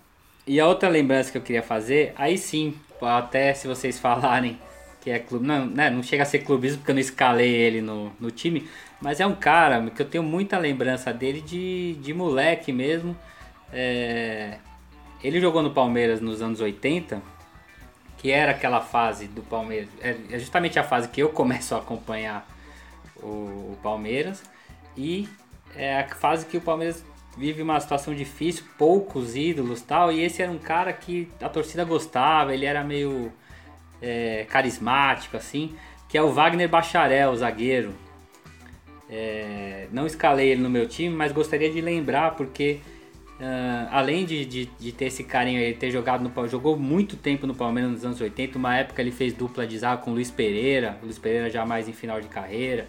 [0.47, 4.57] E a outra lembrança que eu queria fazer, aí sim, até se vocês falarem
[5.07, 5.47] que é clube.
[5.47, 8.69] Não, né, não chega a ser clubismo porque eu não escalei ele no, no time,
[9.01, 13.17] mas é um cara que eu tenho muita lembrança dele de, de moleque mesmo.
[13.73, 14.59] É,
[15.23, 17.23] Ele jogou no Palmeiras nos anos 80,
[18.19, 19.89] que era aquela fase do Palmeiras.
[20.01, 22.45] É é justamente a fase que eu começo a acompanhar
[23.23, 23.27] o,
[23.75, 24.43] o Palmeiras.
[24.97, 25.29] E
[25.77, 27.05] é a fase que o Palmeiras
[27.39, 30.11] vive uma situação difícil, poucos ídolos tal.
[30.11, 33.33] E esse era um cara que a torcida gostava, ele era meio
[34.01, 35.75] é, carismático, assim.
[36.09, 37.95] Que é o Wagner Bacharel, zagueiro.
[39.09, 42.81] É, não escalei ele no meu time, mas gostaria de lembrar porque
[43.39, 47.47] ah, além de, de, de ter esse carinho aí, ter jogado no jogou muito tempo
[47.47, 48.59] no Palmeiras nos anos 80.
[48.59, 51.89] Uma época ele fez dupla de zaga com o Luiz Pereira, Luiz Pereira já mais
[51.89, 52.89] em final de carreira.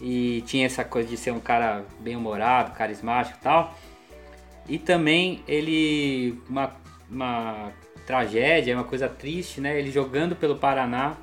[0.00, 3.76] E tinha essa coisa de ser um cara bem humorado, carismático e tal.
[4.68, 6.40] E também ele.
[6.48, 6.76] Uma,
[7.10, 7.72] uma
[8.06, 9.78] tragédia, uma coisa triste, né?
[9.78, 11.16] Ele jogando pelo Paraná.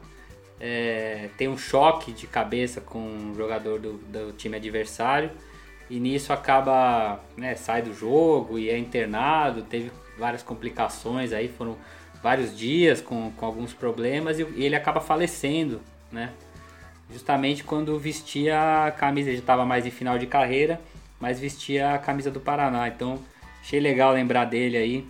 [0.60, 5.32] é, tem um choque de cabeça com um jogador do, do time adversário
[5.89, 11.76] e nisso acaba, né, sai do jogo e é internado, teve várias complicações aí, foram
[12.22, 16.32] vários dias com, com alguns problemas e, e ele acaba falecendo, né?
[17.12, 20.80] Justamente quando vestia a camisa, ele estava mais em final de carreira,
[21.20, 22.88] mas vestia a camisa do Paraná.
[22.88, 23.20] Então
[23.62, 25.08] achei legal lembrar dele aí.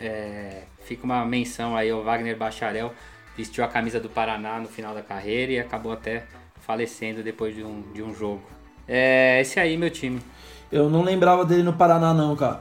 [0.00, 2.92] É, fica uma menção aí ao Wagner Bacharel,
[3.36, 6.24] vestiu a camisa do Paraná no final da carreira e acabou até
[6.60, 8.42] falecendo depois de um, de um jogo.
[8.86, 10.20] É esse aí, meu time.
[10.70, 12.60] Eu não lembrava dele no Paraná, não, cara.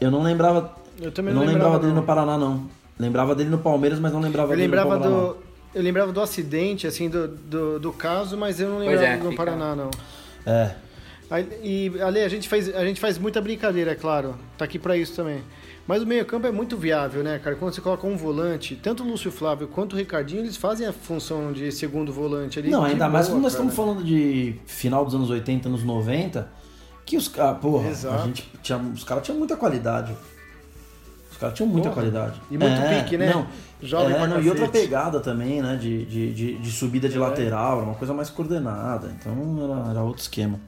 [0.00, 0.74] Eu não lembrava.
[1.00, 2.00] Eu também eu não não lembrava, lembrava, dele não.
[2.00, 2.68] no Paraná, não.
[2.98, 5.16] Lembrava dele no Palmeiras, mas não lembrava Eu dele lembrava no Paraná.
[5.32, 5.36] do.
[5.74, 9.30] Eu lembrava do acidente, assim, do, do, do caso, mas eu não lembrava é, do
[9.30, 9.90] fica- Paraná, não.
[10.46, 10.74] É.
[11.30, 14.36] Aí- E, Ale, a gente, faz, a gente faz muita brincadeira, é claro.
[14.56, 15.42] Tá aqui pra isso também.
[15.86, 17.56] Mas o meio-campo é muito viável, né, cara?
[17.56, 20.92] Quando você coloca um volante, tanto o Lúcio Flávio quanto o Ricardinho, eles fazem a
[20.92, 22.70] função de segundo volante ali.
[22.70, 23.66] Não, ainda mais quando nós cara.
[23.66, 26.48] estamos falando de final dos anos 80, anos 90,
[27.04, 28.22] que os caras, porra, Exato.
[28.22, 30.16] a gente tinha, os caras tinham muita qualidade.
[31.30, 32.02] Os caras tinham muita Porra.
[32.02, 32.40] qualidade.
[32.48, 33.34] E muito pique, né?
[33.34, 33.46] Não,
[33.82, 35.76] Jovem é, não, e outra pegada também, né?
[35.76, 39.12] De, de, de, de subida de lateral, era uma coisa mais coordenada.
[39.18, 40.60] Então era, era outro esquema.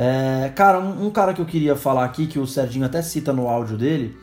[0.00, 3.32] É, cara, um, um cara que eu queria falar aqui, que o Serginho até cita
[3.32, 4.16] no áudio dele,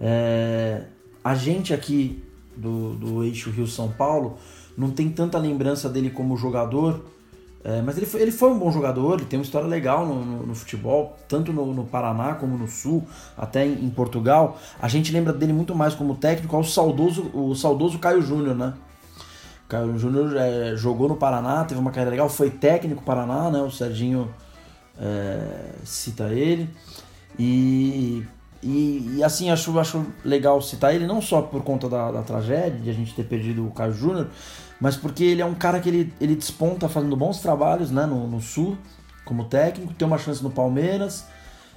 [0.00, 0.82] é,
[1.22, 2.24] a gente aqui
[2.56, 4.36] do, do eixo Rio-São Paulo
[4.76, 7.04] não tem tanta lembrança dele como jogador,
[7.62, 10.24] é, mas ele foi, ele foi um bom jogador, ele tem uma história legal no,
[10.24, 13.04] no- no futebol, tanto no, no Paraná como no Sul,
[13.38, 14.58] até em, em Portugal.
[14.80, 18.74] A gente lembra dele muito mais como técnico ao saudoso, o saudoso Caio Júnior, né?
[19.68, 23.60] Caio Júnior é, jogou no Paraná, teve uma carreira legal, foi técnico Paraná, né?
[23.62, 24.28] O Serginho
[24.98, 26.68] é, cita ele.
[27.38, 28.24] E,
[28.62, 32.80] e, e, assim, acho, acho legal citar ele, não só por conta da, da tragédia,
[32.80, 34.28] de a gente ter perdido o Caio Júnior,
[34.80, 38.26] mas porque ele é um cara que ele, ele desponta fazendo bons trabalhos né, no,
[38.26, 38.76] no Sul,
[39.24, 41.26] como técnico, tem uma chance no Palmeiras,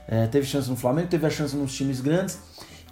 [0.08, 2.40] é, teve chance no Flamengo, teve a chance nos times grandes,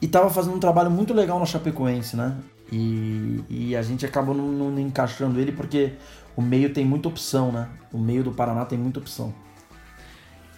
[0.01, 2.35] e tava fazendo um trabalho muito legal na Chapecoense, né?
[2.71, 5.93] E, e a gente acabou não, não encaixando ele porque
[6.35, 7.67] o meio tem muita opção, né?
[7.91, 9.33] O meio do Paraná tem muita opção.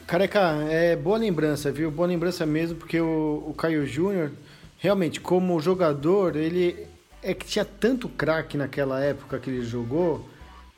[0.10, 1.91] Careca, é boa lembrança, viu?
[1.91, 4.32] Boa lembrança mesmo, porque o, o Caio Júnior,
[4.80, 6.88] realmente, como jogador, ele
[7.22, 10.28] é que tinha tanto craque naquela época que ele jogou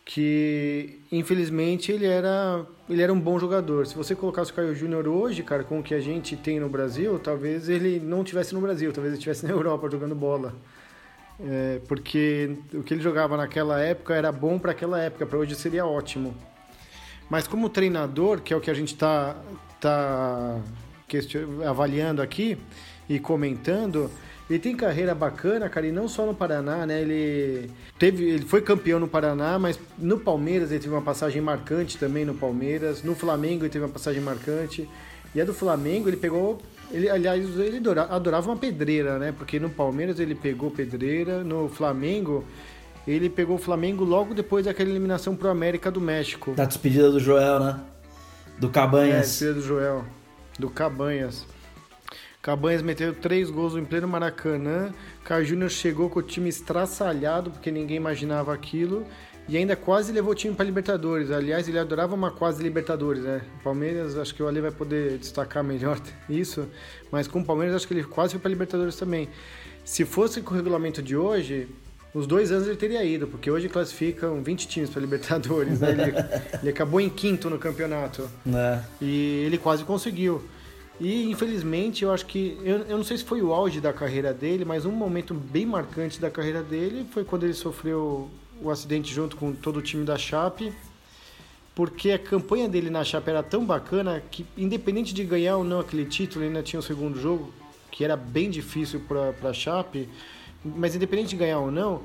[0.04, 3.88] que infelizmente ele era ele era um bom jogador.
[3.88, 6.67] Se você colocasse o Caio Júnior hoje, cara, com o que a gente tem no
[6.67, 10.54] Brasil, talvez ele não tivesse no Brasil, talvez ele estivesse na Europa jogando bola.
[11.39, 15.56] É, porque o que ele jogava naquela época era bom para aquela época, para hoje
[15.56, 16.36] seria ótimo.
[17.32, 19.38] Mas como treinador, que é o que a gente está
[19.80, 20.60] tá
[21.08, 22.58] question- avaliando aqui
[23.08, 24.12] e comentando,
[24.50, 27.02] ele tem carreira bacana, cara, e não só no Paraná, né?
[27.02, 31.98] Ele teve, ele foi campeão no Paraná, mas no Palmeiras ele teve uma passagem marcante
[31.98, 33.02] também no Palmeiras.
[33.02, 34.89] No Flamengo ele teve uma passagem marcante.
[35.34, 36.60] E a do Flamengo ele pegou,
[36.91, 39.32] ele aliás ele adora- adorava uma pedreira, né?
[39.32, 42.44] Porque no Palmeiras ele pegou pedreira, no Flamengo
[43.08, 46.52] ele pegou o Flamengo logo depois daquela eliminação pro América do México.
[46.54, 47.80] Da despedida do Joel, né?
[48.60, 49.28] Do É, Cabanhas.
[49.30, 50.06] despedida do Joel,
[50.60, 51.46] do Cabanhas.
[52.42, 54.92] Cabanhas meteu três gols em pleno Maracanã.
[55.24, 59.06] Caio Júnior chegou com o time estraçalhado, porque ninguém imaginava aquilo.
[59.48, 61.30] E ainda quase levou o time para Libertadores.
[61.30, 63.42] Aliás, ele adorava uma quase Libertadores, né?
[63.64, 66.68] Palmeiras, acho que o Ali vai poder destacar melhor isso.
[67.12, 69.30] Mas com o Palmeiras, acho que ele quase foi para Libertadores também.
[69.84, 71.68] Se fosse com o regulamento de hoje,
[72.13, 75.80] os dois anos ele teria ido, porque hoje classificam 20 times para Libertadores.
[75.80, 75.91] Né?
[75.91, 76.04] Ele,
[76.62, 78.30] ele acabou em quinto no campeonato.
[78.45, 78.84] Né?
[79.02, 80.43] E ele quase conseguiu.
[81.00, 82.58] E infelizmente eu acho que.
[82.63, 85.65] Eu, eu não sei se foi o auge da carreira dele, mas um momento bem
[85.65, 88.30] marcante da carreira dele foi quando ele sofreu
[88.62, 90.71] o acidente junto com todo o time da Chape.
[91.74, 95.80] Porque a campanha dele na Chape era tão bacana que, independente de ganhar ou não
[95.80, 97.52] aquele título, ele ainda tinha o segundo jogo,
[97.89, 100.10] que era bem difícil para a Chape.
[100.63, 102.02] Mas independente de ganhar ou não,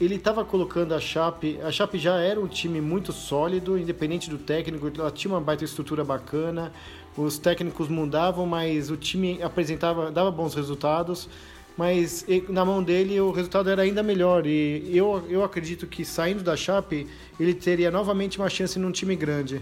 [0.00, 1.60] ele estava colocando a Chape.
[1.62, 5.64] A Chape já era um time muito sólido, independente do técnico, ela tinha uma baita
[5.64, 6.72] estrutura bacana.
[7.16, 11.28] Os técnicos mudavam, mas o time apresentava, dava bons resultados.
[11.76, 14.46] Mas na mão dele o resultado era ainda melhor.
[14.46, 17.06] E eu, eu acredito que saindo da Chape,
[17.38, 19.60] ele teria novamente uma chance num time grande.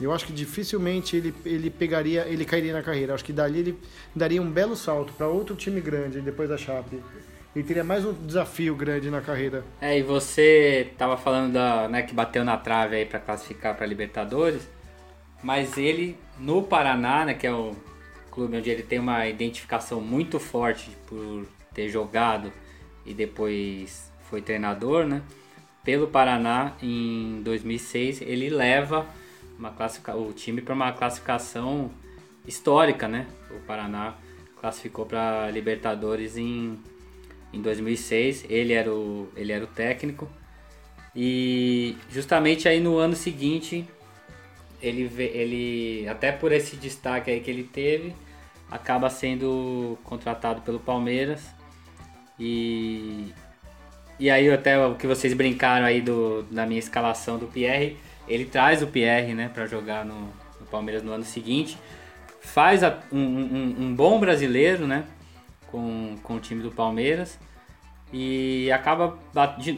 [0.00, 3.14] Eu acho que dificilmente ele, ele pegaria, ele cairia na carreira.
[3.14, 3.78] Acho que dali ele
[4.14, 7.00] daria um belo salto para outro time grande depois da Chape.
[7.54, 9.64] Ele teria mais um desafio grande na carreira.
[9.80, 13.86] É, e você tava falando da, né, que bateu na trave aí para classificar para
[13.86, 14.68] Libertadores,
[15.40, 17.70] mas ele no Paraná, né, que é o
[18.32, 22.52] clube onde ele tem uma identificação muito forte por ter jogado
[23.06, 25.22] e depois foi treinador, né?
[25.84, 29.06] Pelo Paraná em 2006 ele leva
[29.56, 29.72] uma
[30.16, 31.90] o time para uma classificação
[32.46, 33.26] histórica, né?
[33.50, 34.14] O Paraná
[34.60, 36.80] classificou para Libertadores em
[37.54, 38.44] em 2006.
[38.48, 40.28] Ele era o, ele era o técnico.
[41.14, 43.86] E justamente aí no ano seguinte,
[44.82, 48.12] ele, ele até por esse destaque aí que ele teve,
[48.70, 51.40] acaba sendo contratado pelo Palmeiras.
[52.38, 53.32] E,
[54.18, 58.44] e aí até o que vocês brincaram aí do, da minha escalação do Pierre, ele
[58.44, 60.20] traz o Pierre né, para jogar no,
[60.60, 61.78] no Palmeiras no ano seguinte.
[62.40, 65.04] Faz a- um, um- um bom brasileiro, né?
[65.74, 67.36] Com, com o time do Palmeiras
[68.12, 69.18] e acaba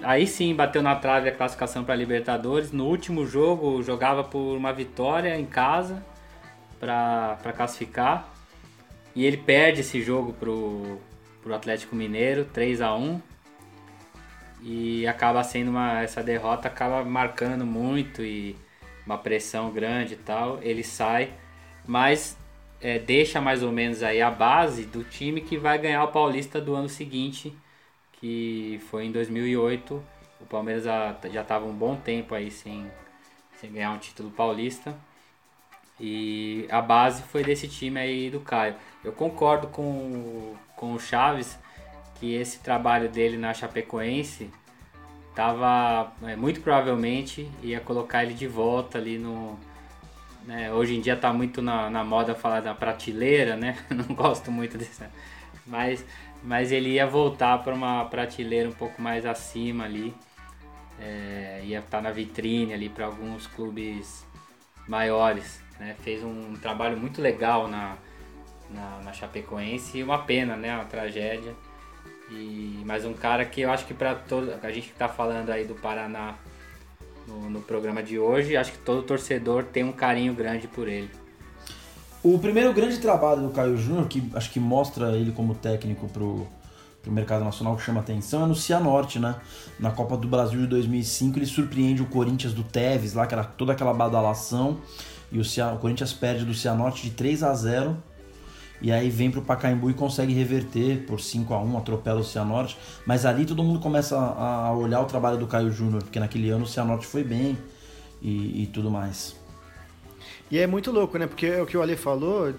[0.04, 2.70] aí sim bateu na trave a classificação para Libertadores.
[2.70, 6.04] No último jogo jogava por uma vitória em casa
[6.78, 8.28] para classificar
[9.14, 10.98] e ele perde esse jogo pro,
[11.42, 13.22] pro Atlético Mineiro 3 a 1
[14.60, 18.54] e acaba sendo uma essa derrota acaba marcando muito e
[19.06, 20.58] uma pressão grande e tal.
[20.62, 21.30] Ele sai,
[21.86, 22.35] mas
[22.80, 26.60] é, deixa mais ou menos aí a base do time que vai ganhar o Paulista
[26.60, 27.56] do ano seguinte,
[28.12, 30.02] que foi em 2008.
[30.40, 32.90] O Palmeiras já estava um bom tempo aí sem,
[33.58, 34.94] sem ganhar um título paulista.
[35.98, 38.74] E a base foi desse time aí do Caio.
[39.02, 41.58] Eu concordo com, com o Chaves
[42.16, 44.50] que esse trabalho dele na Chapecoense
[45.34, 49.58] tava é, muito provavelmente ia colocar ele de volta ali no,
[50.46, 53.76] né, hoje em dia tá muito na, na moda falar da prateleira, né?
[53.90, 55.02] Não gosto muito desse.
[55.66, 56.04] Mas,
[56.42, 60.14] mas ele ia voltar para uma prateleira um pouco mais acima ali.
[61.00, 64.24] É, ia estar na vitrine ali para alguns clubes
[64.86, 65.60] maiores.
[65.80, 65.96] Né?
[66.02, 67.96] Fez um trabalho muito legal na,
[68.70, 70.74] na, na Chapecoense e uma pena, né?
[70.74, 71.54] Uma tragédia.
[72.30, 74.54] E, mas um cara que eu acho que para todo.
[74.62, 76.36] A gente que tá falando aí do Paraná
[77.26, 78.56] no, no programa de hoje.
[78.56, 81.10] Acho que todo torcedor tem um carinho grande por ele.
[82.22, 86.46] O primeiro grande trabalho do Caio Júnior, que acho que mostra ele como técnico pro,
[87.02, 89.36] pro mercado nacional, que chama atenção, é no Cianorte, né?
[89.78, 93.44] Na Copa do Brasil de 2005, ele surpreende o Corinthians do Tevez, lá que era
[93.44, 94.78] toda aquela badalação,
[95.30, 97.96] e o, Cia- o Corinthians perde do Cianorte de 3 a 0
[98.80, 102.76] e aí vem pro Pacaembu e consegue reverter por 5 a 1 atropela o Cianorte,
[103.06, 106.64] mas ali todo mundo começa a, olhar o trabalho do Caio Júnior, porque naquele ano
[106.64, 107.56] o Cianorte foi bem
[108.20, 109.36] e, e tudo mais.
[110.50, 111.26] E é muito louco, né?
[111.26, 112.54] Porque é o que o Ale falou.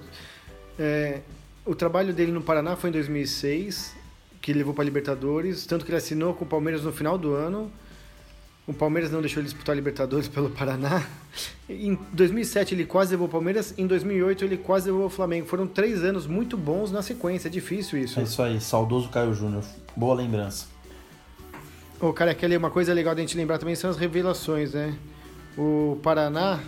[0.78, 1.22] é,
[1.66, 3.96] o trabalho dele no Paraná foi em 2006,
[4.42, 7.72] que levou para Libertadores, tanto que ele assinou com o Palmeiras no final do ano.
[8.68, 11.08] O Palmeiras não deixou ele disputar a Libertadores pelo Paraná.
[11.70, 15.48] Em 2007 ele quase levou o Palmeiras, em 2008 ele quase levou o Flamengo.
[15.48, 18.20] Foram três anos muito bons na sequência, é difícil isso.
[18.20, 19.64] É isso aí, saudoso Caio Júnior.
[19.96, 20.66] Boa lembrança.
[22.00, 24.98] Ô, cara, aquele, uma coisa legal da gente lembrar também são as revelações, né?
[25.58, 26.60] O Paraná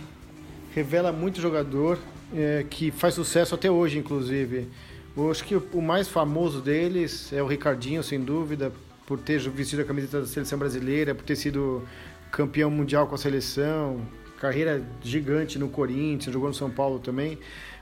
[0.74, 1.98] revela muito jogador
[2.34, 4.68] é, que faz sucesso até hoje, inclusive.
[5.14, 8.72] Eu acho que o, o mais famoso deles é o Ricardinho, sem dúvida,
[9.10, 11.82] por ter vestido a camiseta da seleção brasileira, por ter sido
[12.30, 14.06] campeão mundial com a seleção,
[14.38, 17.36] carreira gigante no Corinthians, jogou no São Paulo também.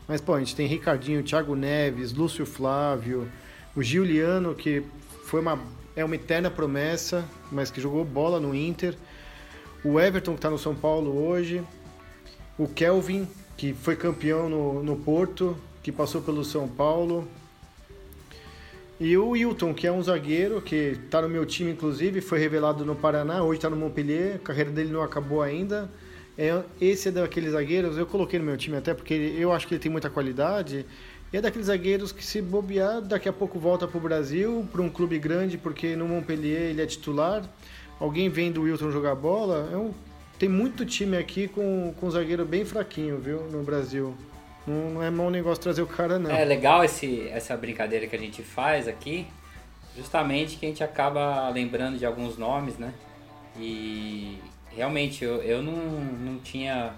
[0.08, 3.30] Mas, pô, a gente tem Ricardinho, Thiago Neves, Lúcio Flávio,
[3.76, 4.82] o Giuliano, que
[5.24, 5.60] foi uma,
[5.94, 7.22] é uma eterna promessa,
[7.52, 8.96] mas que jogou bola no Inter.
[9.84, 11.62] O Everton, que está no São Paulo hoje.
[12.56, 17.28] O Kelvin, que foi campeão no, no Porto, que passou pelo São Paulo.
[19.00, 22.84] E o Wilton, que é um zagueiro que está no meu time, inclusive, foi revelado
[22.84, 25.88] no Paraná, hoje está no Montpellier, a carreira dele não acabou ainda.
[26.36, 29.74] É, esse é daqueles zagueiros, eu coloquei no meu time até porque eu acho que
[29.74, 30.84] ele tem muita qualidade.
[31.32, 34.82] E é daqueles zagueiros que, se bobear, daqui a pouco volta para o Brasil, para
[34.82, 37.48] um clube grande, porque no Montpellier ele é titular.
[38.00, 39.68] Alguém vem do Wilton jogar bola.
[39.72, 39.92] É um,
[40.40, 44.16] tem muito time aqui com, com um zagueiro bem fraquinho, viu, no Brasil.
[44.68, 46.30] Não, é mau negócio trazer o cara, não.
[46.30, 49.26] É legal esse, essa brincadeira que a gente faz aqui,
[49.96, 52.92] justamente que a gente acaba lembrando de alguns nomes, né?
[53.56, 54.38] E
[54.70, 56.92] realmente eu, eu não, não tinha.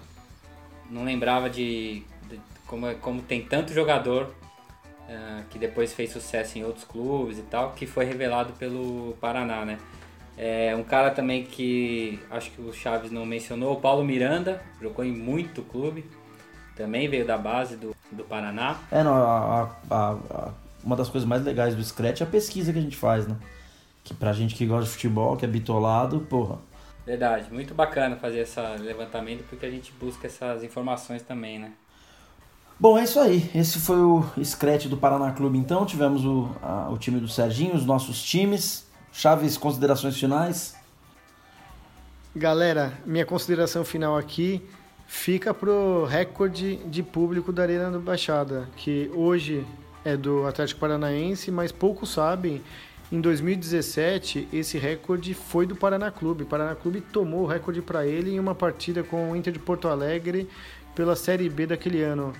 [0.89, 4.35] Não lembrava de, de como, como tem tanto jogador
[5.07, 9.63] uh, que depois fez sucesso em outros clubes e tal, que foi revelado pelo Paraná,
[9.63, 9.79] né?
[10.37, 15.05] É, um cara também que acho que o Chaves não mencionou, o Paulo Miranda, jogou
[15.05, 16.03] em muito clube
[16.81, 18.77] também veio da base do, do Paraná.
[18.91, 20.49] É, não, a, a, a,
[20.83, 23.35] uma das coisas mais legais do Scratch é a pesquisa que a gente faz, né?
[24.03, 26.57] Que pra gente que gosta de futebol, que é bitolado, porra.
[27.05, 31.71] Verdade, muito bacana fazer esse levantamento porque a gente busca essas informações também, né?
[32.79, 33.47] Bom, é isso aí.
[33.53, 35.85] Esse foi o Scratch do Paraná Clube, então.
[35.85, 38.87] Tivemos o, a, o time do Serginho, os nossos times.
[39.11, 40.75] Chaves, considerações finais?
[42.35, 44.67] Galera, minha consideração final aqui
[45.11, 49.63] fica pro recorde de público da Arena do Baixada, que hoje
[50.05, 52.61] é do Atlético Paranaense, mas poucos sabem.
[53.11, 56.45] Em 2017, esse recorde foi do Paraná Clube.
[56.45, 59.89] Paraná Clube tomou o recorde para ele em uma partida com o Inter de Porto
[59.89, 60.47] Alegre
[60.95, 62.31] pela Série B daquele ano.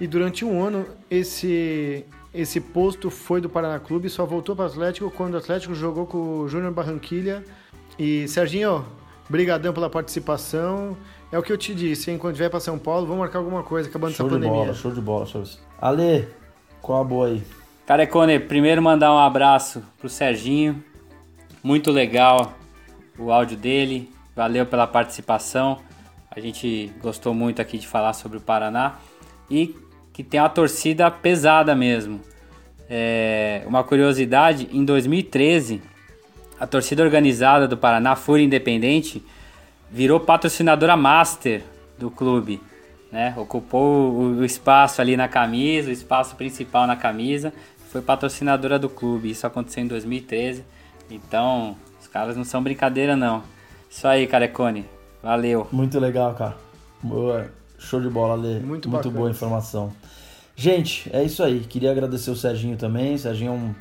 [0.00, 2.04] E durante um ano, esse,
[2.34, 6.06] esse posto foi do Paraná Clube, só voltou para o Atlético quando o Atlético jogou
[6.06, 7.44] com o Júnior Barranquilha.
[7.96, 8.84] E Serginho,
[9.30, 10.96] brigadão pela participação.
[11.30, 12.18] É o que eu te disse, hein?
[12.18, 14.58] Quando vier pra São Paulo, vamos marcar alguma coisa acabando show essa pandemia.
[14.58, 15.66] Bola, show de bola, show de bola.
[15.80, 16.28] Ale,
[16.80, 17.42] qual a boa aí?
[17.84, 20.82] Carecone, primeiro mandar um abraço pro Serginho.
[21.62, 22.54] Muito legal
[23.18, 24.10] o áudio dele.
[24.34, 25.78] Valeu pela participação.
[26.30, 28.96] A gente gostou muito aqui de falar sobre o Paraná.
[29.50, 29.74] E
[30.12, 32.20] que tem uma torcida pesada mesmo.
[32.88, 35.82] É, uma curiosidade, em 2013,
[36.58, 39.22] a torcida organizada do Paraná, Fúria Independente,
[39.90, 41.62] virou patrocinadora master
[41.98, 42.60] do clube.
[43.10, 43.34] Né?
[43.36, 47.52] Ocupou o espaço ali na camisa, o espaço principal na camisa,
[47.90, 49.30] foi patrocinadora do clube.
[49.30, 50.64] Isso aconteceu em 2013.
[51.10, 53.42] Então, os caras não são brincadeira não.
[53.88, 54.84] Isso aí, Carecone.
[55.22, 55.66] Valeu.
[55.72, 56.56] Muito legal, cara.
[57.02, 57.50] Boa.
[57.78, 58.58] Show de bola, Lê.
[58.58, 59.92] Muito, Muito boa informação.
[60.54, 61.60] Gente, é isso aí.
[61.60, 63.14] Queria agradecer o Serginho também.
[63.14, 63.74] O Serginho é um,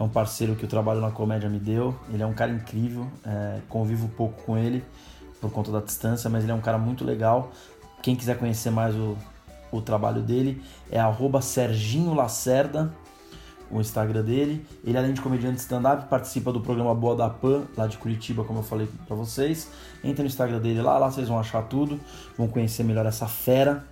[0.00, 1.94] é um parceiro que o trabalho na comédia me deu.
[2.12, 3.06] Ele é um cara incrível.
[3.24, 4.82] É, convivo pouco com ele
[5.44, 7.52] por conta da distância, mas ele é um cara muito legal.
[8.02, 9.14] Quem quiser conhecer mais o,
[9.70, 12.90] o trabalho dele é arroba Serginho Lacerda,
[13.70, 14.66] o Instagram dele.
[14.82, 18.60] Ele, além de comediante stand-up, participa do programa Boa da Pan, lá de Curitiba, como
[18.60, 19.70] eu falei para vocês.
[20.02, 22.00] Entra no Instagram dele lá, lá vocês vão achar tudo,
[22.38, 23.84] vão conhecer melhor essa fera.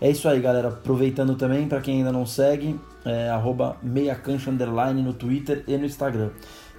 [0.00, 0.68] É isso aí, galera.
[0.68, 3.30] Aproveitando também, para quem ainda não segue, é
[3.82, 6.30] meiacancha underline no Twitter e no Instagram.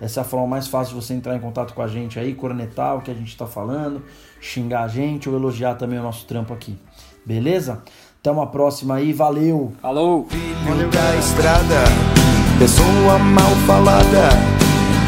[0.02, 2.34] Essa é a forma mais fácil de você entrar em contato com a gente aí,
[2.34, 4.02] cornetar o que a gente está falando,
[4.40, 6.78] xingar a gente ou elogiar também o nosso trampo aqui.
[7.26, 7.84] Beleza?
[8.20, 9.74] Até uma próxima aí, valeu!
[9.82, 10.28] Falou!
[10.30, 11.84] Filho da estrada,
[12.58, 14.30] pessoa mal falada,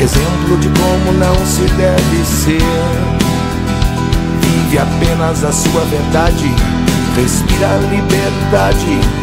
[0.02, 2.62] exemplo de como não se deve ser.
[4.42, 6.48] Vive apenas a sua verdade,
[7.16, 9.21] respira liberdade